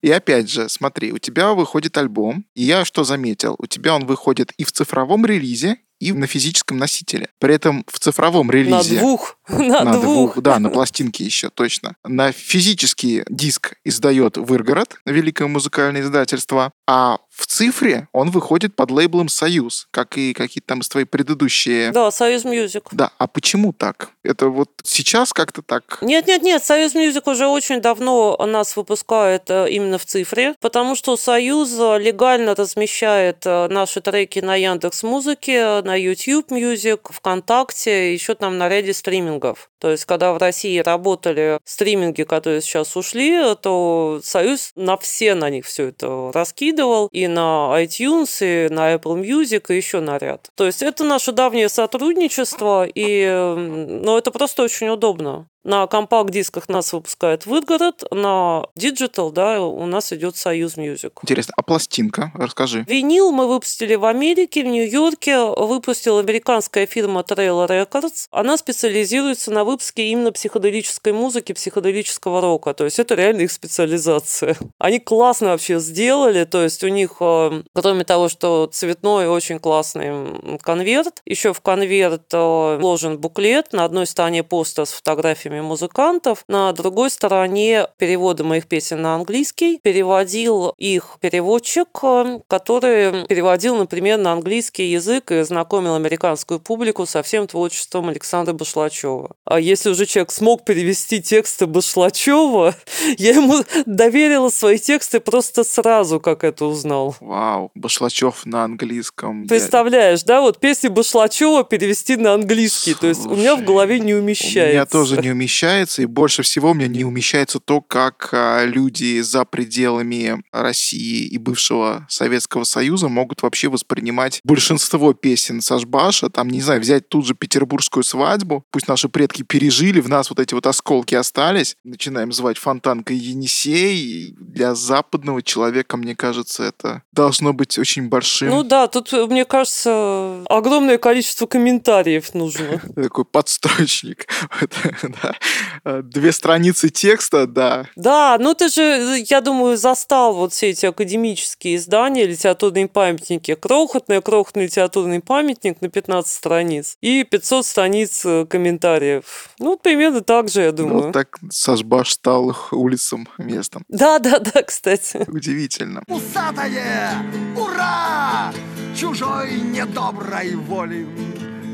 И 0.05 0.11
опять 0.11 0.51
же, 0.51 0.69
смотри, 0.69 1.11
у 1.11 1.17
тебя 1.17 1.53
выходит 1.55 1.97
альбом, 1.97 2.45
и 2.53 2.61
я 2.63 2.85
что 2.85 3.03
заметил? 3.03 3.55
У 3.57 3.65
тебя 3.65 3.95
он 3.95 4.05
выходит 4.05 4.51
и 4.55 4.63
в 4.63 4.71
цифровом 4.71 5.25
релизе, 5.25 5.77
и 5.99 6.11
на 6.11 6.27
физическом 6.27 6.77
носителе. 6.77 7.29
При 7.39 7.55
этом 7.55 7.83
в 7.87 7.97
цифровом 7.97 8.47
На 8.47 8.51
релизе... 8.51 8.99
двух. 8.99 9.39
На 9.49 9.83
На 9.83 9.93
двух. 9.93 10.03
двух, 10.35 10.43
да, 10.43 10.59
на 10.59 10.69
пластинке 10.75 11.23
еще, 11.23 11.49
точно. 11.49 11.95
На 12.03 12.31
физический 12.31 13.23
диск 13.29 13.77
издает 13.83 14.37
Выргород, 14.37 14.97
великое 15.07 15.47
музыкальное 15.47 16.01
издательство, 16.01 16.71
а 16.87 17.17
в 17.35 17.47
цифре 17.47 18.07
он 18.13 18.31
выходит 18.31 18.75
под 18.75 18.91
лейблом 18.91 19.27
«Союз», 19.27 19.87
как 19.91 20.17
и 20.17 20.33
какие-то 20.33 20.67
там 20.67 20.81
твои 20.81 21.03
предыдущие... 21.03 21.91
Да, 21.91 22.09
Союз 22.09 22.45
Music. 22.45 22.83
Да, 22.91 23.11
а 23.17 23.27
почему 23.27 23.73
так? 23.73 24.11
Это 24.23 24.47
вот 24.47 24.69
сейчас 24.83 25.33
как-то 25.33 25.61
так? 25.61 25.99
Нет-нет-нет, 26.01 26.63
Союз 26.63 26.95
Music 26.95 27.27
уже 27.27 27.47
очень 27.47 27.81
давно 27.81 28.37
нас 28.45 28.77
выпускает 28.77 29.49
э, 29.49 29.69
именно 29.69 29.97
в 29.97 30.05
цифре, 30.05 30.55
потому 30.61 30.95
что 30.95 31.17
Союз 31.17 31.71
легально 31.71 32.55
размещает 32.55 33.45
э, 33.45 33.67
наши 33.67 33.99
треки 33.99 34.39
на 34.39 34.55
Яндекс 34.55 35.03
Музыке, 35.03 35.81
на 35.81 35.95
YouTube 35.95 36.51
Music, 36.51 37.11
ВКонтакте, 37.11 38.13
еще 38.13 38.35
там 38.35 38.57
на 38.57 38.69
ряде 38.69 38.93
стримингов. 38.93 39.69
То 39.79 39.91
есть, 39.91 40.05
когда 40.05 40.33
в 40.33 40.37
России 40.37 40.79
работали 40.79 41.59
стриминги, 41.65 42.23
которые 42.23 42.61
сейчас 42.61 42.95
ушли, 42.95 43.55
то 43.61 44.19
Союз 44.23 44.71
на 44.75 44.97
все 44.97 45.35
на 45.35 45.49
них 45.49 45.65
все 45.65 45.89
это 45.89 46.31
раскидывал, 46.33 47.07
и 47.11 47.24
на 47.27 47.71
iTunes, 47.83 48.37
и 48.41 48.69
на 48.73 48.93
Apple 48.93 49.21
Music, 49.21 49.65
и 49.69 49.75
еще 49.75 49.99
на 49.99 50.17
ряд. 50.17 50.49
То 50.55 50.65
есть, 50.65 50.81
это 50.81 51.03
наше 51.03 51.31
давнее 51.31 51.69
сотрудничество, 51.69 52.85
и 52.85 53.25
ну, 53.55 54.17
это 54.17 54.31
просто 54.31 54.63
очень 54.63 54.89
удобно. 54.89 55.47
На 55.65 55.87
компакт-дисках 55.87 56.69
нас 56.69 56.93
выпускает 56.93 57.47
Выгород, 57.47 58.03
на 58.11 58.65
Digital, 58.77 59.31
да, 59.31 59.59
у 59.61 59.87
нас 59.87 60.13
идет 60.13 60.37
Союз 60.37 60.77
Music. 60.77 61.11
Интересно, 61.23 61.55
а 61.57 61.63
пластинка? 61.63 62.31
Расскажи. 62.35 62.85
Винил 62.87 63.31
мы 63.31 63.47
выпустили 63.47 63.95
в 63.95 64.05
Америке, 64.05 64.63
в 64.63 64.67
Нью-Йорке. 64.67 65.39
Выпустила 65.39 66.19
американская 66.19 66.85
фирма 66.85 67.21
Trail 67.21 67.67
Records. 67.67 68.27
Она 68.29 68.57
специализируется 68.57 69.49
на 69.49 69.63
выпуске 69.63 70.05
именно 70.09 70.31
психоделической 70.31 71.13
музыки, 71.13 71.53
психоделического 71.53 72.41
рока. 72.41 72.75
То 72.75 72.85
есть 72.85 72.99
это 72.99 73.15
реально 73.15 73.41
их 73.41 73.51
специализация. 73.51 74.55
Они 74.77 74.99
классно 74.99 75.47
вообще 75.47 75.79
сделали. 75.79 76.43
То 76.43 76.61
есть 76.61 76.83
у 76.83 76.89
них, 76.89 77.15
э, 77.21 77.63
кроме 77.73 78.03
того, 78.03 78.29
что 78.29 78.69
цветной 78.71 79.27
очень 79.27 79.57
классный 79.57 80.59
конверт, 80.59 81.23
еще 81.25 81.53
в 81.53 81.61
конверт 81.61 82.31
э, 82.33 82.77
вложен 82.79 83.17
буклет. 83.17 83.73
На 83.73 83.85
одной 83.85 84.05
стороне 84.05 84.43
постер 84.43 84.85
с 84.85 84.91
фотографиями 84.91 85.54
песнями 85.55 85.61
музыкантов. 85.61 86.43
На 86.47 86.71
другой 86.73 87.09
стороне 87.09 87.87
переводы 87.97 88.43
моих 88.43 88.67
песен 88.67 89.01
на 89.01 89.15
английский 89.15 89.79
переводил 89.81 90.73
их 90.77 91.17
переводчик, 91.21 91.87
э, 92.03 92.39
который 92.47 93.25
переводил, 93.27 93.75
например, 93.77 94.17
на 94.17 94.33
английский 94.33 94.91
язык 94.91 95.31
и 95.31 95.43
знакомил 95.43 95.95
американскую 95.95 96.59
публику 96.59 97.05
со 97.05 97.21
всем 97.21 97.47
творчеством 97.47 98.09
Александра 98.09 98.53
Башлачева. 98.53 99.31
А 99.45 99.59
если 99.59 99.89
уже 99.89 100.05
человек 100.05 100.31
смог 100.31 100.65
перевести 100.65 101.21
тексты 101.21 101.67
Башлачева, 101.67 102.75
я 103.17 103.33
ему 103.33 103.63
доверила 103.85 104.49
свои 104.49 104.77
тексты 104.77 105.19
просто 105.19 105.63
сразу, 105.63 106.19
как 106.19 106.43
это 106.43 106.65
узнал. 106.65 107.15
Вау, 107.19 107.71
Башлачев 107.75 108.45
на 108.45 108.63
английском. 108.63 109.47
Представляешь, 109.47 110.23
да, 110.23 110.41
вот 110.41 110.59
песни 110.59 110.89
Башлачева 110.89 111.63
перевести 111.63 112.17
на 112.17 112.33
английский. 112.33 112.93
Слушай, 112.93 113.01
То 113.01 113.07
есть 113.07 113.25
у 113.25 113.35
меня 113.35 113.55
в 113.55 113.63
голове 113.63 113.99
не 113.99 114.13
умещается. 114.13 114.69
У 114.69 114.73
меня 114.73 114.85
тоже 114.85 115.17
не 115.17 115.31
умещается 115.31 115.44
умещается, 115.45 116.01
и 116.01 116.05
больше 116.05 116.41
всего 116.41 116.71
у 116.71 116.73
меня 116.73 116.87
не 116.87 117.05
умещается 117.05 117.59
то, 117.59 117.79
как 117.79 118.29
а, 118.31 118.65
люди 118.65 119.21
за 119.21 119.45
пределами 119.45 120.41
России 120.51 121.27
и 121.27 121.37
бывшего 121.37 122.07
Советского 122.09 122.63
Союза 122.63 123.09
могут 123.09 123.43
вообще 123.43 123.67
воспринимать 123.67 124.41
большинство 124.43 125.13
песен 125.13 125.61
Сашбаша, 125.61 126.29
там, 126.29 126.49
не 126.49 126.61
знаю, 126.61 126.81
взять 126.81 127.09
тут 127.09 127.27
же 127.27 127.35
петербургскую 127.35 128.03
свадьбу, 128.03 128.65
пусть 128.71 128.87
наши 128.87 129.07
предки 129.07 129.43
пережили, 129.43 129.99
в 129.99 130.09
нас 130.09 130.31
вот 130.31 130.39
эти 130.39 130.55
вот 130.55 130.65
осколки 130.65 131.13
остались, 131.13 131.77
начинаем 131.83 132.31
звать 132.31 132.57
Фонтанкой 132.57 133.17
Енисей, 133.17 134.33
для 134.35 134.73
западного 134.73 135.43
человека, 135.43 135.95
мне 135.95 136.15
кажется, 136.15 136.63
это 136.63 137.03
должно 137.11 137.53
быть 137.53 137.77
очень 137.77 138.09
большим. 138.09 138.49
Ну 138.49 138.63
да, 138.63 138.87
тут, 138.87 139.11
мне 139.11 139.45
кажется, 139.45 140.43
огромное 140.49 140.97
количество 140.97 141.45
комментариев 141.45 142.33
нужно. 142.33 142.81
Такой 142.95 143.25
подстрочник. 143.25 144.25
Две 146.03 146.31
страницы 146.31 146.89
текста, 146.89 147.47
да. 147.47 147.85
Да, 147.95 148.37
ну 148.39 148.53
ты 148.53 148.69
же, 148.69 149.23
я 149.27 149.41
думаю, 149.41 149.77
застал 149.77 150.33
вот 150.33 150.53
все 150.53 150.69
эти 150.69 150.85
академические 150.85 151.75
издания, 151.75 152.25
литературные 152.25 152.87
памятники. 152.87 153.55
Крохотный, 153.55 154.21
крохотный 154.21 154.65
литературный 154.65 155.21
памятник 155.21 155.81
на 155.81 155.89
15 155.89 156.31
страниц 156.31 156.97
и 157.01 157.23
500 157.23 157.65
страниц 157.65 158.25
э, 158.25 158.45
комментариев. 158.45 159.49
Ну, 159.59 159.77
примерно 159.77 160.21
так 160.21 160.49
же, 160.49 160.61
я 160.61 160.71
ну, 160.71 160.77
думаю. 160.77 161.07
Ну, 161.07 161.11
так 161.11 161.37
Сашбаш 161.49 162.11
стал 162.11 162.55
улицам 162.71 163.27
местом. 163.37 163.83
Да, 163.87 164.19
да, 164.19 164.39
да, 164.39 164.63
кстати. 164.63 165.23
Удивительно. 165.27 166.03
Усатое! 166.07 167.11
Ура! 167.55 168.53
Чужой 168.95 169.59
недоброй 169.59 170.55
воли 170.55 171.07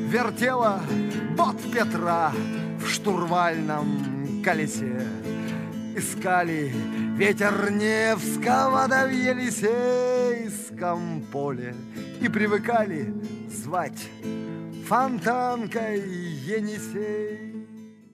вертела 0.09 0.81
бот 1.37 1.55
Петра 1.71 2.33
в 2.83 2.89
штурвальном 2.89 4.41
колесе. 4.43 5.01
Искали 5.95 6.73
ветер 7.17 7.71
Невского 7.71 8.87
да 8.87 9.05
в 9.05 9.11
Елисейском 9.11 11.25
поле 11.31 11.75
И 12.21 12.29
привыкали 12.29 13.13
звать 13.49 13.99
фонтанкой 14.87 15.99
Енисей. 15.99 17.67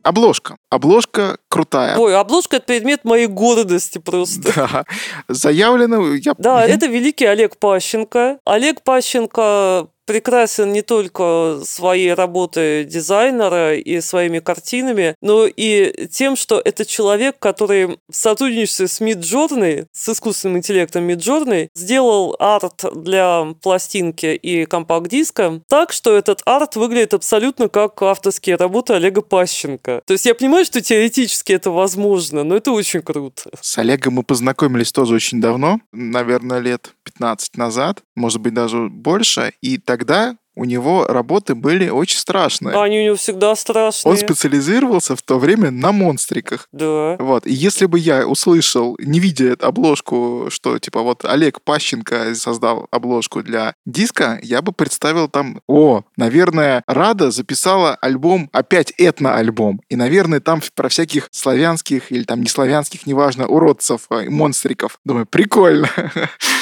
Обложка. 0.03 0.57
Обложка 0.69 1.37
крутая. 1.49 1.97
Ой, 1.97 2.15
обложка– 2.15 2.55
это 2.57 2.65
предмет 2.65 3.03
моей 3.03 3.27
гордости 3.27 3.97
просто. 3.97 4.53
Да. 4.55 4.85
Заявлено... 5.27 6.13
Я... 6.13 6.33
Да, 6.37 6.65
это 6.65 6.87
великий 6.87 7.25
Олег 7.25 7.57
Пащенко. 7.57 8.39
Олег 8.45 8.83
Пащенко 8.83 9.89
прекрасен 10.07 10.71
не 10.71 10.81
только 10.81 11.59
своей 11.63 12.13
работой 12.13 12.85
дизайнера 12.85 13.75
и 13.75 14.01
своими 14.01 14.39
картинами, 14.39 15.15
но 15.21 15.45
и 15.45 16.07
тем, 16.07 16.35
что 16.35 16.59
это 16.63 16.85
человек, 16.85 17.37
который 17.37 17.99
в 18.09 18.15
сотрудничестве 18.15 18.87
с 18.87 19.01
Midjourney, 19.01 19.85
с 19.91 20.09
искусственным 20.09 20.57
интеллектом 20.57 21.07
Midjourney, 21.07 21.67
сделал 21.75 22.35
арт 22.39 22.85
для 22.95 23.47
пластинки 23.61 24.27
и 24.27 24.65
компакт-диска 24.65 25.61
так, 25.67 25.91
что 25.91 26.15
этот 26.15 26.41
арт 26.45 26.77
выглядит 26.77 27.13
абсолютно 27.13 27.67
как 27.67 28.01
авторские 28.01 28.55
работы 28.55 28.93
Олега 28.93 29.21
Пащенко. 29.21 30.01
То 30.05 30.13
есть 30.13 30.25
я 30.25 30.33
понимаю, 30.33 30.65
что 30.65 30.81
теоретически 30.81 31.51
это 31.51 31.69
возможно, 31.69 32.43
но 32.43 32.55
это 32.55 32.71
очень 32.71 33.01
круто. 33.01 33.51
С 33.59 33.77
Олегом 33.77 34.13
мы 34.13 34.23
познакомились 34.23 34.91
тоже 34.91 35.13
очень 35.15 35.41
давно, 35.41 35.81
наверное, 35.91 36.59
лет 36.59 36.93
15 37.07 37.57
назад, 37.57 38.01
может 38.15 38.41
быть, 38.41 38.53
даже 38.53 38.89
больше, 38.89 39.53
и 39.61 39.77
тогда 39.77 40.35
у 40.57 40.65
него 40.65 41.05
работы 41.05 41.53
были 41.53 41.87
очень 41.89 42.17
страшные. 42.17 42.75
Они 42.75 42.99
у 42.99 43.03
него 43.05 43.15
всегда 43.15 43.55
страшные. 43.55 44.11
Он 44.11 44.17
специализировался 44.17 45.15
в 45.15 45.21
то 45.21 45.37
время 45.37 45.69
на 45.69 45.91
монстриках. 45.91 46.67
Да. 46.71 47.15
Вот. 47.19 47.45
И 47.45 47.53
если 47.53 47.85
бы 47.85 47.99
я 47.99 48.27
услышал, 48.27 48.97
не 48.99 49.19
видя 49.19 49.51
эту 49.51 49.67
обложку, 49.67 50.47
что 50.49 50.79
типа 50.79 51.03
вот 51.03 51.23
Олег 51.25 51.61
Пащенко 51.61 52.33
создал 52.33 52.87
обложку 52.89 53.43
для 53.43 53.75
диска, 53.85 54.39
я 54.41 54.63
бы 54.63 54.71
представил 54.71 55.29
там, 55.29 55.61
о, 55.67 56.01
наверное, 56.17 56.81
Рада 56.87 57.29
записала 57.29 57.95
альбом, 58.01 58.49
опять 58.51 58.91
этно-альбом. 58.97 59.81
И, 59.89 59.95
наверное, 59.95 60.39
там 60.39 60.61
про 60.73 60.89
всяких 60.89 61.27
славянских 61.31 62.11
или 62.11 62.23
там 62.23 62.41
не 62.41 62.49
славянских, 62.49 63.05
неважно, 63.05 63.45
уродцев, 63.45 64.07
э, 64.09 64.27
монстриков. 64.29 64.97
Думаю, 65.05 65.27
прикольно. 65.27 65.89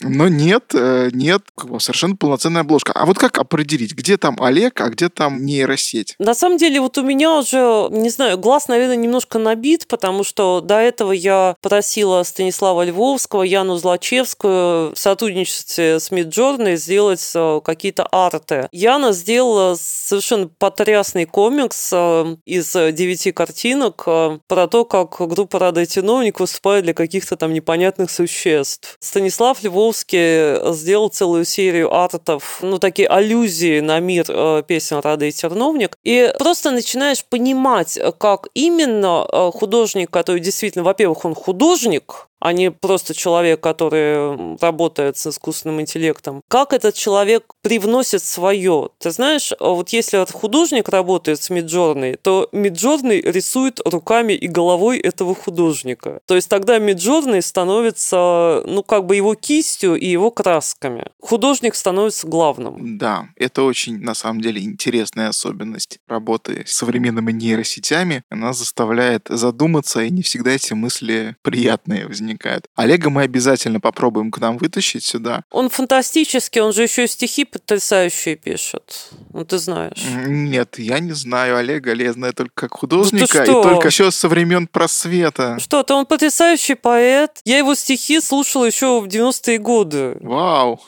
Но 0.00 0.28
нет, 0.28 0.72
э, 0.74 1.10
нет, 1.12 1.42
совершенно 1.78 2.16
полноценная 2.16 2.62
обложка. 2.62 2.92
А 2.92 3.06
вот 3.06 3.18
как 3.18 3.38
определить, 3.38 3.94
где 3.94 4.16
там 4.16 4.36
Олег, 4.40 4.80
а 4.80 4.88
где 4.88 5.08
там 5.08 5.44
нейросеть? 5.44 6.14
На 6.18 6.34
самом 6.34 6.58
деле, 6.58 6.80
вот 6.80 6.98
у 6.98 7.02
меня 7.02 7.38
уже, 7.38 7.88
не 7.90 8.10
знаю, 8.10 8.38
глаз, 8.38 8.68
наверное, 8.68 8.96
немножко 8.96 9.38
набит, 9.38 9.86
потому 9.88 10.24
что 10.24 10.60
до 10.60 10.76
этого 10.76 11.12
я 11.12 11.56
просила 11.60 12.22
Станислава 12.22 12.84
Львовского, 12.84 13.42
Яну 13.42 13.76
Злачевскую 13.76 14.94
в 14.94 14.98
сотрудничестве 14.98 16.00
с 16.00 16.10
Midjourney 16.10 16.76
сделать 16.76 17.30
э, 17.34 17.60
какие-то 17.64 18.06
арты. 18.10 18.68
Яна 18.72 19.12
сделала 19.12 19.76
совершенно 19.78 20.48
потрясный 20.48 21.24
комикс 21.24 21.90
э, 21.92 22.36
из 22.44 22.72
девяти 22.72 23.32
картинок 23.32 24.04
про 24.04 24.66
то, 24.68 24.84
как 24.84 25.16
группа 25.18 25.58
Рада 25.58 25.82
и 25.82 25.86
Чиновник 25.86 26.40
выступает 26.40 26.84
для 26.84 26.94
каких-то 26.94 27.36
там 27.36 27.52
непонятных 27.52 28.10
существ. 28.10 28.96
Станислав 29.00 29.62
Львов 29.62 29.85
Ковалевский 29.86 30.72
сделал 30.74 31.08
целую 31.08 31.44
серию 31.44 31.94
артов, 31.94 32.58
ну, 32.62 32.78
такие 32.78 33.08
аллюзии 33.08 33.80
на 33.80 34.00
мир 34.00 34.24
э, 34.28 34.62
песен 34.66 34.98
Рада 34.98 35.26
и 35.26 35.32
Терновник. 35.32 35.96
И 36.04 36.32
просто 36.38 36.70
начинаешь 36.70 37.24
понимать, 37.24 37.98
как 38.18 38.48
именно 38.54 39.26
э, 39.30 39.50
художник, 39.54 40.10
который 40.10 40.40
действительно, 40.40 40.84
во-первых, 40.84 41.24
он 41.24 41.34
художник, 41.34 42.28
а 42.38 42.52
не 42.52 42.70
просто 42.70 43.14
человек, 43.14 43.60
который 43.60 44.56
работает 44.60 45.16
с 45.16 45.26
искусственным 45.26 45.80
интеллектом. 45.80 46.42
Как 46.48 46.72
этот 46.72 46.94
человек 46.94 47.44
привносит 47.62 48.22
свое? 48.22 48.90
Ты 48.98 49.10
знаешь, 49.10 49.52
вот 49.58 49.88
если 49.90 50.24
художник 50.32 50.88
работает 50.88 51.42
с 51.42 51.50
Миджорной, 51.50 52.16
то 52.16 52.48
Миджорный 52.52 53.20
рисует 53.20 53.80
руками 53.84 54.34
и 54.34 54.48
головой 54.48 54.98
этого 54.98 55.34
художника. 55.34 56.20
То 56.26 56.34
есть 56.34 56.48
тогда 56.48 56.78
Миджорный 56.78 57.42
становится, 57.42 58.62
ну, 58.66 58.82
как 58.82 59.06
бы 59.06 59.16
его 59.16 59.34
кисть 59.34 59.75
кистью 59.76 59.96
и 59.96 60.06
его 60.06 60.30
красками. 60.30 61.04
Художник 61.20 61.74
становится 61.74 62.26
главным. 62.26 62.98
Да, 62.98 63.28
это 63.36 63.62
очень, 63.62 63.98
на 64.00 64.14
самом 64.14 64.40
деле, 64.40 64.62
интересная 64.62 65.28
особенность 65.28 65.98
работы 66.08 66.64
с 66.66 66.72
современными 66.72 67.32
нейросетями. 67.32 68.22
Она 68.30 68.52
заставляет 68.52 69.26
задуматься, 69.28 70.02
и 70.02 70.10
не 70.10 70.22
всегда 70.22 70.52
эти 70.52 70.72
мысли 70.72 71.36
приятные 71.42 72.06
возникают. 72.06 72.66
Олега 72.74 73.10
мы 73.10 73.22
обязательно 73.22 73.80
попробуем 73.80 74.30
к 74.30 74.38
нам 74.38 74.56
вытащить 74.58 75.04
сюда. 75.04 75.42
Он 75.50 75.68
фантастический, 75.68 76.60
он 76.60 76.72
же 76.72 76.82
еще 76.82 77.04
и 77.04 77.08
стихи 77.08 77.44
потрясающие 77.44 78.36
пишет. 78.36 79.10
Ну, 79.32 79.44
ты 79.44 79.58
знаешь. 79.58 80.02
Нет, 80.26 80.78
я 80.78 81.00
не 81.00 81.12
знаю 81.12 81.56
Олега, 81.56 81.94
я 81.94 82.12
знаю 82.12 82.32
только 82.32 82.52
как 82.54 82.72
художника, 82.72 83.42
и 83.42 83.44
что? 83.44 83.62
только 83.62 83.88
еще 83.88 84.10
со 84.10 84.28
времен 84.28 84.66
просвета. 84.66 85.58
Что-то 85.58 85.96
он 85.96 86.06
потрясающий 86.06 86.74
поэт. 86.74 87.40
Я 87.44 87.58
его 87.58 87.74
стихи 87.74 88.20
слушала 88.20 88.64
еще 88.64 89.00
в 89.00 89.06
90-е 89.06 89.55
годы. 89.58 90.16
Вау! 90.20 90.80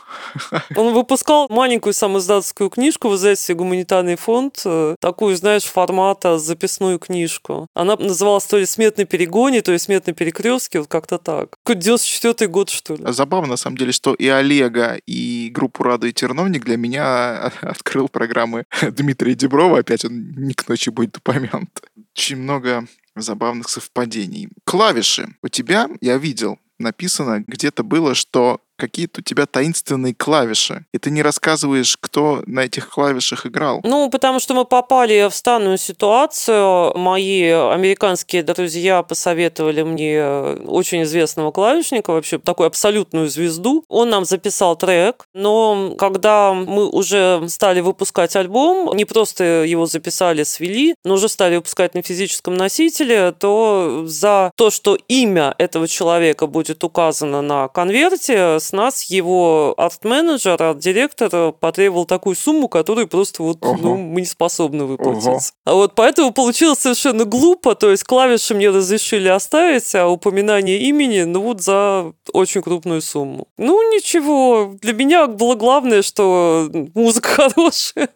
Он 0.77 0.95
выпускал 0.95 1.47
маленькую 1.49 1.93
самоиздатскую 1.93 2.71
книжку 2.71 3.09
в 3.09 3.17
издательстве 3.17 3.55
«Гуманитарный 3.55 4.17
фонд», 4.17 4.63
э, 4.65 4.97
такую, 5.01 5.37
знаешь, 5.37 5.65
формата 5.65 6.39
записную 6.39 6.99
книжку. 6.99 7.67
Она 7.75 7.97
называлась 7.97 8.45
то 8.45 8.59
ли 8.59 8.67
«Сметный 8.67 9.05
перегоне», 9.05 9.63
то 9.63 9.73
ли 9.73 9.79
«Сметный 9.79 10.15
перекрестке», 10.15 10.81
вот 10.81 10.89
как-то 10.89 11.19
так. 11.19 11.57
Какой 11.65 11.81
94 11.81 12.51
год, 12.51 12.71
что 12.71 12.95
ли. 12.95 13.05
Забавно, 13.09 13.49
на 13.49 13.57
самом 13.57 13.77
деле, 13.77 13.93
что 13.93 14.15
и 14.15 14.27
Олега, 14.29 14.99
и 15.07 15.51
группу 15.53 15.83
«Рада 15.83 16.07
и 16.07 16.13
Терновник» 16.13 16.65
для 16.65 16.77
меня 16.77 17.53
открыл 17.63 18.09
программы 18.09 18.65
Дмитрия 18.83 19.35
Деброва. 19.35 19.79
Опять 19.79 20.05
он 20.05 20.31
не 20.37 20.55
к 20.55 20.69
ночи 20.69 20.91
будет 20.91 21.17
упомянут. 21.17 21.71
Очень 22.15 22.37
много 22.37 22.87
забавных 23.15 23.69
совпадений. 23.69 24.49
Клавиши. 24.65 25.35
У 25.43 25.49
тебя, 25.49 25.89
я 26.01 26.19
видел, 26.19 26.59
написано, 26.79 27.45
где-то 27.47 27.83
было, 27.83 28.15
что 28.15 28.61
какие-то 28.79 29.21
у 29.21 29.23
тебя 29.23 29.47
таинственные 29.47 30.15
клавиши, 30.15 30.87
и 30.93 30.99
ты 30.99 31.11
не 31.11 31.23
рассказываешь, 31.23 31.97
кто 32.01 32.43
на 32.47 32.61
этих 32.61 32.89
клавишах 32.89 33.47
играл. 33.47 33.81
Ну, 33.85 34.09
потому 34.09 34.41
что 34.41 34.55
мы 34.55 34.65
попали 34.65 35.29
в 35.29 35.35
странную 35.35 35.79
ситуацию. 35.79 36.97
Мои 36.97 37.51
американские 37.51 38.43
друзья 38.43 39.03
посоветовали 39.03 39.83
мне 39.83 40.25
очень 40.67 41.03
известного 41.03 41.51
клавишника, 41.51 42.13
вообще 42.13 42.39
такую 42.39 42.69
абсолютную 42.69 43.29
звезду. 43.29 43.85
Он 43.89 44.11
нам 44.11 44.25
записал 44.25 44.77
трек, 44.77 45.27
но 45.35 45.95
когда 45.99 46.55
мы 46.55 46.89
уже 46.89 47.43
стали 47.49 47.81
выпускать 47.81 48.37
альбом, 48.37 48.97
не 48.97 49.05
просто 49.05 49.65
его 49.65 49.87
записали, 49.87 50.45
свели, 50.45 50.95
но 51.05 51.15
уже 51.15 51.29
стали 51.29 51.57
выпускать 51.57 51.95
на 51.95 52.03
физическом 52.03 52.55
носителе, 52.55 53.33
то 53.33 54.05
за 54.07 54.53
то, 54.57 54.71
что 54.71 54.97
имя 55.09 55.55
этого 55.59 55.89
человека 55.89 56.47
будет 56.47 56.85
указано 56.85 57.43
на 57.43 57.69
конверте, 57.69 58.59
с 58.69 58.73
нас 58.73 59.05
его 59.05 59.75
арт-менеджер, 59.79 60.63
арт-директор 60.63 61.53
потребовал 61.53 62.05
такую 62.05 62.37
сумму, 62.37 62.69
которую 62.69 63.09
просто 63.09 63.43
вот 63.43 63.59
Ого. 63.65 63.79
ну, 63.81 63.97
мы 63.97 64.21
не 64.21 64.27
способны 64.27 64.85
выплатить. 64.85 65.27
Ого. 65.27 65.41
А 65.65 65.75
вот 65.75 65.95
поэтому 65.95 66.33
получилось 66.33 66.81
совершенно 66.81 67.25
глупо, 67.25 67.75
то 67.75 67.91
есть 67.91 68.05
клавиши 68.05 68.55
мне 68.55 68.69
разрешили 68.69 69.29
оставить, 69.29 69.95
а 69.95 70.09
упоминание 70.09 70.79
имени, 70.81 71.23
ну 71.23 71.41
вот 71.41 71.63
за 71.63 72.13
очень 72.33 72.63
крупную 72.63 73.01
сумму. 73.01 73.49
Ну 73.57 73.95
ничего, 73.95 74.75
для 74.81 74.93
меня 74.93 75.27
было 75.27 75.55
главное, 75.55 76.03
что 76.03 76.69
музыка 76.95 77.29
хорошая. 77.49 78.11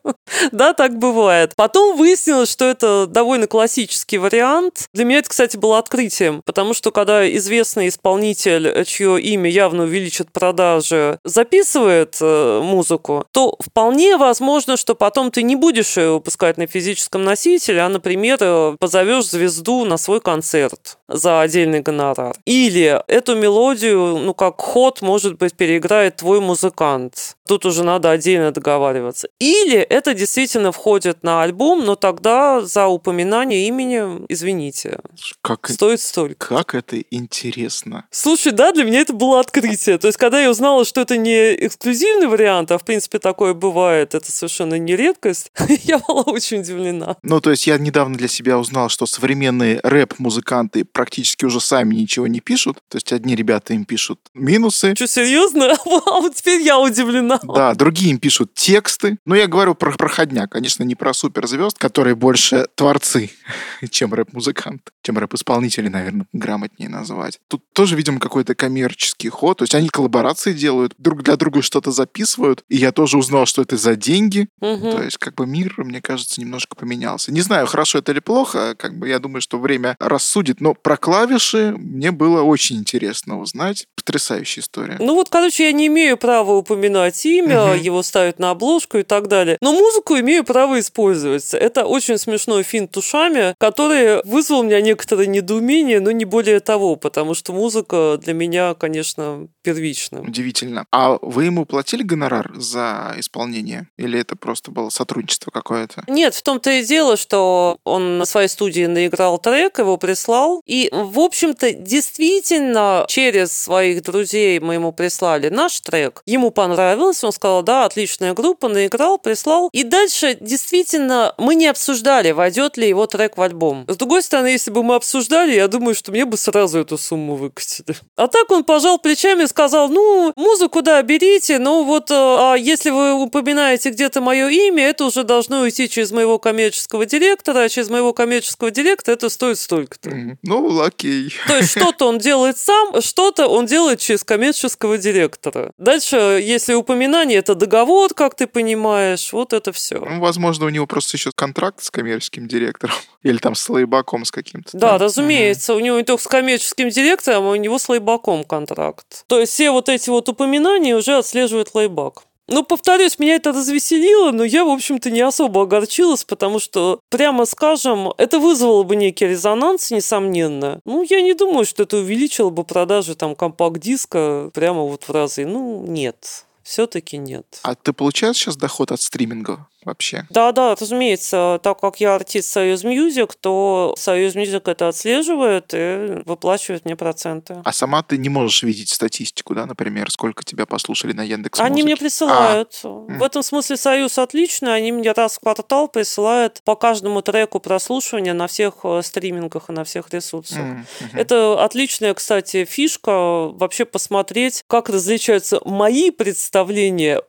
Да, 0.50 0.74
так 0.74 0.98
бывает. 0.98 1.54
Потом 1.56 1.96
выяснилось, 1.96 2.50
что 2.50 2.66
это 2.66 3.06
довольно 3.06 3.46
классический 3.46 4.18
вариант. 4.18 4.86
Для 4.92 5.04
меня 5.04 5.20
это, 5.20 5.30
кстати, 5.30 5.56
было 5.56 5.78
открытием, 5.78 6.42
потому 6.44 6.74
что 6.74 6.90
когда 6.90 7.30
известный 7.36 7.88
исполнитель, 7.88 8.84
чье 8.84 9.20
имя 9.20 9.48
явно 9.48 9.84
увеличит 9.84 10.32
продажи, 10.42 11.20
записывает 11.24 12.16
э, 12.20 12.60
музыку, 12.64 13.24
то 13.30 13.56
вполне 13.60 14.16
возможно, 14.16 14.76
что 14.76 14.96
потом 14.96 15.30
ты 15.30 15.44
не 15.44 15.54
будешь 15.54 15.96
ее 15.96 16.14
выпускать 16.14 16.58
на 16.58 16.66
физическом 16.66 17.22
носителе, 17.22 17.80
а, 17.82 17.88
например, 17.88 18.38
э, 18.40 18.76
позовешь 18.80 19.26
звезду 19.30 19.84
на 19.84 19.98
свой 19.98 20.20
концерт 20.20 20.98
за 21.06 21.40
отдельный 21.42 21.80
гонорар. 21.80 22.34
Или 22.44 23.00
эту 23.06 23.36
мелодию, 23.36 24.18
ну, 24.18 24.34
как 24.34 24.60
ход, 24.60 25.00
может 25.00 25.38
быть, 25.38 25.54
переиграет 25.54 26.16
твой 26.16 26.40
музыкант. 26.40 27.36
Тут 27.46 27.66
уже 27.66 27.84
надо 27.84 28.10
отдельно 28.10 28.50
договариваться. 28.50 29.28
Или 29.38 29.76
это 29.76 30.14
действительно 30.14 30.72
входит 30.72 31.22
на 31.22 31.42
альбом, 31.42 31.84
но 31.84 31.94
тогда 31.96 32.62
за 32.62 32.86
упоминание 32.86 33.68
имени, 33.68 34.24
извините, 34.28 34.98
Как, 35.42 35.68
стоит 35.68 36.00
столько. 36.00 36.48
как 36.48 36.74
это 36.74 36.96
интересно. 37.10 38.06
Слушай, 38.10 38.52
да, 38.52 38.72
для 38.72 38.84
меня 38.84 39.00
это 39.00 39.12
было 39.12 39.38
открытие. 39.38 39.98
То 39.98 40.06
есть, 40.06 40.18
когда 40.18 40.31
я 40.40 40.50
узнала, 40.50 40.84
что 40.84 41.00
это 41.00 41.16
не 41.16 41.54
эксклюзивный 41.66 42.26
вариант, 42.26 42.70
а 42.70 42.78
в 42.78 42.84
принципе 42.84 43.18
такое 43.18 43.54
бывает, 43.54 44.14
это 44.14 44.30
совершенно 44.30 44.78
не 44.78 44.96
редкость, 44.96 45.50
я 45.84 45.98
была 45.98 46.22
очень 46.22 46.60
удивлена. 46.60 47.16
Ну, 47.22 47.40
то 47.40 47.50
есть 47.50 47.66
я 47.66 47.78
недавно 47.78 48.16
для 48.16 48.28
себя 48.28 48.58
узнал, 48.58 48.88
что 48.88 49.06
современные 49.06 49.80
рэп-музыканты 49.82 50.84
практически 50.84 51.44
уже 51.44 51.60
сами 51.60 51.94
ничего 51.94 52.26
не 52.26 52.40
пишут. 52.40 52.78
То 52.88 52.96
есть 52.96 53.12
одни 53.12 53.34
ребята 53.34 53.74
им 53.74 53.84
пишут 53.84 54.20
минусы, 54.34 54.94
Что, 54.94 55.06
серьезно? 55.06 55.76
А 56.12 56.20
вот 56.20 56.34
теперь 56.34 56.60
я 56.60 56.78
удивлена. 56.78 57.38
да, 57.42 57.74
другие 57.74 58.10
им 58.10 58.18
пишут 58.18 58.54
тексты. 58.54 59.18
Но 59.24 59.34
я 59.34 59.46
говорю 59.46 59.74
про 59.74 59.92
проходняк, 59.92 60.50
конечно, 60.50 60.82
не 60.82 60.94
про 60.94 61.14
суперзвезд, 61.14 61.78
которые 61.78 62.14
больше 62.14 62.66
творцы, 62.74 63.30
чем 63.90 64.12
рэп-музыканты, 64.14 64.90
чем 65.02 65.18
рэп-исполнители, 65.18 65.88
наверное, 65.88 66.26
грамотнее 66.32 66.88
назвать. 66.88 67.40
Тут 67.48 67.62
тоже, 67.72 67.96
видимо, 67.96 68.20
какой-то 68.20 68.54
коммерческий 68.54 69.28
ход. 69.28 69.58
То 69.58 69.64
есть 69.64 69.74
они 69.74 69.88
коллаборации 70.22 70.52
делают, 70.52 70.94
друг 70.98 71.22
для 71.22 71.36
друга 71.36 71.62
что-то 71.62 71.90
записывают. 71.90 72.64
И 72.68 72.76
я 72.76 72.92
тоже 72.92 73.18
узнал, 73.18 73.46
что 73.46 73.62
это 73.62 73.76
за 73.76 73.96
деньги. 73.96 74.48
Мгм. 74.60 74.90
То 74.92 75.02
есть, 75.02 75.18
как 75.18 75.34
бы 75.34 75.46
мир, 75.46 75.74
мне 75.78 76.00
кажется, 76.00 76.40
немножко 76.40 76.76
поменялся. 76.76 77.32
Не 77.32 77.40
знаю, 77.40 77.66
хорошо 77.66 77.98
это 77.98 78.12
или 78.12 78.20
плохо, 78.20 78.74
как 78.78 78.96
бы 78.98 79.08
я 79.08 79.18
думаю, 79.18 79.40
что 79.40 79.58
время 79.58 79.96
рассудит, 79.98 80.60
но 80.60 80.74
про 80.74 80.96
клавиши 80.96 81.74
мне 81.76 82.10
было 82.12 82.42
очень 82.42 82.76
интересно 82.78 83.40
узнать. 83.40 83.86
Потрясающая 83.96 84.62
история. 84.62 84.96
Ну 84.98 85.14
вот, 85.14 85.28
короче, 85.28 85.64
я 85.64 85.72
не 85.72 85.86
имею 85.86 86.16
права 86.16 86.52
упоминать 86.52 87.24
имя, 87.24 87.66
Мгм. 87.66 87.80
его 87.80 88.02
ставят 88.02 88.38
на 88.38 88.50
обложку 88.50 88.98
и 88.98 89.02
так 89.02 89.28
далее. 89.28 89.58
Но 89.60 89.72
музыку 89.72 90.18
имею 90.18 90.44
право 90.44 90.78
использовать. 90.80 91.54
Это 91.54 91.84
очень 91.84 92.18
смешной 92.18 92.62
финт 92.62 92.96
ушами, 92.96 93.54
который 93.58 94.22
вызвал 94.24 94.60
у 94.60 94.62
меня 94.64 94.80
некоторое 94.80 95.26
недоумение, 95.26 96.00
но 96.00 96.10
не 96.10 96.24
более 96.24 96.60
того, 96.60 96.96
потому 96.96 97.34
что 97.34 97.52
музыка 97.52 98.18
для 98.22 98.34
меня, 98.34 98.74
конечно, 98.74 99.46
первична. 99.62 100.11
Удивительно. 100.12 100.84
А 100.90 101.18
вы 101.22 101.44
ему 101.44 101.64
платили 101.64 102.02
гонорар 102.02 102.52
за 102.54 103.14
исполнение? 103.16 103.88
Или 103.96 104.20
это 104.20 104.36
просто 104.36 104.70
было 104.70 104.90
сотрудничество 104.90 105.50
какое-то? 105.50 106.04
Нет, 106.06 106.34
в 106.34 106.42
том-то 106.42 106.70
и 106.70 106.84
дело, 106.84 107.16
что 107.16 107.78
он 107.84 108.18
на 108.18 108.24
своей 108.24 108.48
студии 108.48 108.86
наиграл 108.86 109.38
трек, 109.38 109.78
его 109.78 109.96
прислал. 109.96 110.62
И, 110.66 110.88
в 110.92 111.18
общем-то, 111.18 111.72
действительно, 111.72 113.04
через 113.08 113.52
своих 113.52 114.02
друзей 114.02 114.58
мы 114.60 114.74
ему 114.74 114.92
прислали 114.92 115.48
наш 115.48 115.80
трек. 115.80 116.22
Ему 116.26 116.50
понравилось, 116.50 117.24
он 117.24 117.32
сказал, 117.32 117.62
да, 117.62 117.84
отличная 117.84 118.34
группа, 118.34 118.68
наиграл, 118.68 119.18
прислал. 119.18 119.68
И 119.72 119.84
дальше, 119.84 120.36
действительно, 120.40 121.34
мы 121.38 121.54
не 121.54 121.66
обсуждали, 121.66 122.32
войдет 122.32 122.76
ли 122.76 122.88
его 122.88 123.06
трек 123.06 123.36
в 123.36 123.42
альбом. 123.42 123.84
С 123.88 123.96
другой 123.96 124.22
стороны, 124.22 124.48
если 124.48 124.70
бы 124.70 124.82
мы 124.82 124.94
обсуждали, 124.94 125.54
я 125.54 125.68
думаю, 125.68 125.94
что 125.94 126.12
мне 126.12 126.24
бы 126.24 126.36
сразу 126.36 126.78
эту 126.78 126.98
сумму 126.98 127.36
выкатили. 127.36 127.96
А 128.16 128.28
так 128.28 128.50
он 128.50 128.64
пожал 128.64 128.98
плечами 128.98 129.44
и 129.44 129.46
сказал, 129.46 129.88
ну, 129.92 130.32
музыку, 130.36 130.82
да, 130.82 131.02
берите, 131.02 131.58
но 131.58 131.84
вот 131.84 132.10
э, 132.10 132.14
а 132.14 132.54
если 132.54 132.90
вы 132.90 133.12
упоминаете 133.14 133.90
где-то 133.90 134.20
мое 134.20 134.48
имя, 134.48 134.88
это 134.88 135.04
уже 135.04 135.22
должно 135.22 135.60
уйти 135.60 135.88
через 135.88 136.10
моего 136.12 136.38
коммерческого 136.38 137.06
директора, 137.06 137.60
а 137.60 137.68
через 137.68 137.90
моего 137.90 138.12
коммерческого 138.12 138.70
директора 138.70 139.14
это 139.14 139.28
стоит 139.28 139.58
столько-то. 139.58 140.36
Ну, 140.42 140.80
окей. 140.80 141.34
То 141.46 141.58
есть 141.58 141.70
что-то 141.72 142.06
он 142.06 142.18
делает 142.18 142.58
сам, 142.58 143.00
что-то 143.00 143.48
он 143.48 143.66
делает 143.66 144.00
через 144.00 144.24
коммерческого 144.24 144.98
директора. 144.98 145.72
Дальше, 145.78 146.16
если 146.42 146.74
упоминание, 146.74 147.38
это 147.38 147.54
договор, 147.54 148.14
как 148.14 148.34
ты 148.34 148.46
понимаешь, 148.46 149.32
вот 149.32 149.52
это 149.52 149.72
все. 149.72 149.98
Ну, 149.98 150.20
возможно, 150.20 150.66
у 150.66 150.68
него 150.70 150.86
просто 150.86 151.16
еще 151.16 151.30
контракт 151.34 151.82
с 151.82 151.90
коммерческим 151.90 152.48
директором. 152.48 152.94
Или 153.22 153.38
там 153.38 153.54
с 153.54 153.68
лейбаком 153.68 154.24
с 154.24 154.30
каким-то. 154.30 154.70
Да, 154.72 154.90
там. 154.90 155.02
разумеется, 155.02 155.74
у 155.74 155.80
него 155.80 155.98
не 155.98 156.04
только 156.04 156.22
с 156.22 156.26
коммерческим 156.26 156.88
директором, 156.88 157.44
а 157.44 157.50
у 157.50 157.54
него 157.56 157.78
с 157.78 157.88
лейбаком 157.88 158.44
контракт. 158.44 159.24
То 159.28 159.38
есть 159.38 159.52
все 159.52 159.70
вот 159.70 159.81
эти 159.88 160.10
вот 160.10 160.28
упоминания 160.28 160.96
уже 160.96 161.16
отслеживает 161.16 161.74
лейбак. 161.74 162.24
Ну, 162.48 162.64
повторюсь, 162.64 163.18
меня 163.18 163.36
это 163.36 163.52
развеселило, 163.52 164.32
но 164.32 164.44
я, 164.44 164.64
в 164.64 164.68
общем-то, 164.68 165.10
не 165.10 165.20
особо 165.20 165.62
огорчилась, 165.62 166.24
потому 166.24 166.58
что, 166.58 167.00
прямо 167.08 167.46
скажем, 167.46 168.12
это 168.18 168.38
вызвало 168.40 168.82
бы 168.82 168.96
некий 168.96 169.26
резонанс, 169.26 169.90
несомненно. 169.90 170.80
Ну, 170.84 171.02
я 171.08 171.22
не 171.22 171.34
думаю, 171.34 171.64
что 171.64 171.84
это 171.84 171.98
увеличило 171.98 172.50
бы 172.50 172.64
продажи 172.64 173.14
там 173.14 173.36
компакт-диска 173.36 174.50
прямо 174.52 174.82
вот 174.82 175.04
в 175.04 175.10
разы. 175.10 175.46
Ну, 175.46 175.84
нет. 175.86 176.44
Все-таки 176.72 177.18
нет. 177.18 177.60
А 177.64 177.74
ты 177.74 177.92
получаешь 177.92 178.36
сейчас 178.36 178.56
доход 178.56 178.92
от 178.92 179.02
стриминга? 179.02 179.68
вообще? 179.84 180.26
Да, 180.30 180.52
да, 180.52 180.74
разумеется, 180.78 181.60
так 181.62 181.80
как 181.80 182.00
я 182.00 182.14
артист 182.14 182.50
Союз 182.50 182.84
Music, 182.84 183.34
то 183.34 183.94
Союз 183.98 184.34
Music 184.34 184.68
это 184.68 184.88
отслеживает 184.88 185.72
и 185.74 186.22
выплачивает 186.24 186.84
мне 186.84 186.96
проценты. 186.96 187.60
А 187.64 187.72
сама 187.72 188.02
ты 188.02 188.16
не 188.16 188.28
можешь 188.28 188.62
видеть 188.62 188.90
статистику, 188.90 189.54
да, 189.54 189.66
например, 189.66 190.10
сколько 190.10 190.44
тебя 190.44 190.66
послушали 190.66 191.12
на 191.12 191.22
Яндекс 191.22 191.60
Они 191.60 191.82
мне 191.82 191.96
присылают. 191.96 192.80
А. 192.84 192.88
В 192.88 193.22
этом 193.22 193.42
смысле 193.42 193.76
Союз 193.76 194.18
отличный. 194.18 194.74
Они 194.74 194.92
мне 194.92 195.12
раз 195.12 195.36
в 195.36 195.40
квартал 195.40 195.88
присылают 195.88 196.62
по 196.64 196.76
каждому 196.76 197.22
треку 197.22 197.60
прослушивания 197.60 198.34
на 198.34 198.46
всех 198.46 198.74
э, 198.84 199.02
стримингах 199.02 199.68
и 199.68 199.72
на 199.72 199.84
всех 199.84 200.12
ресурсах. 200.12 200.58
Mm-hmm. 200.58 200.84
Это 201.14 201.64
отличная, 201.64 202.14
кстати, 202.14 202.64
фишка 202.64 203.48
вообще 203.48 203.84
посмотреть, 203.84 204.62
как 204.66 204.88
различаются 204.88 205.60
мои 205.64 206.10
представления 206.10 206.61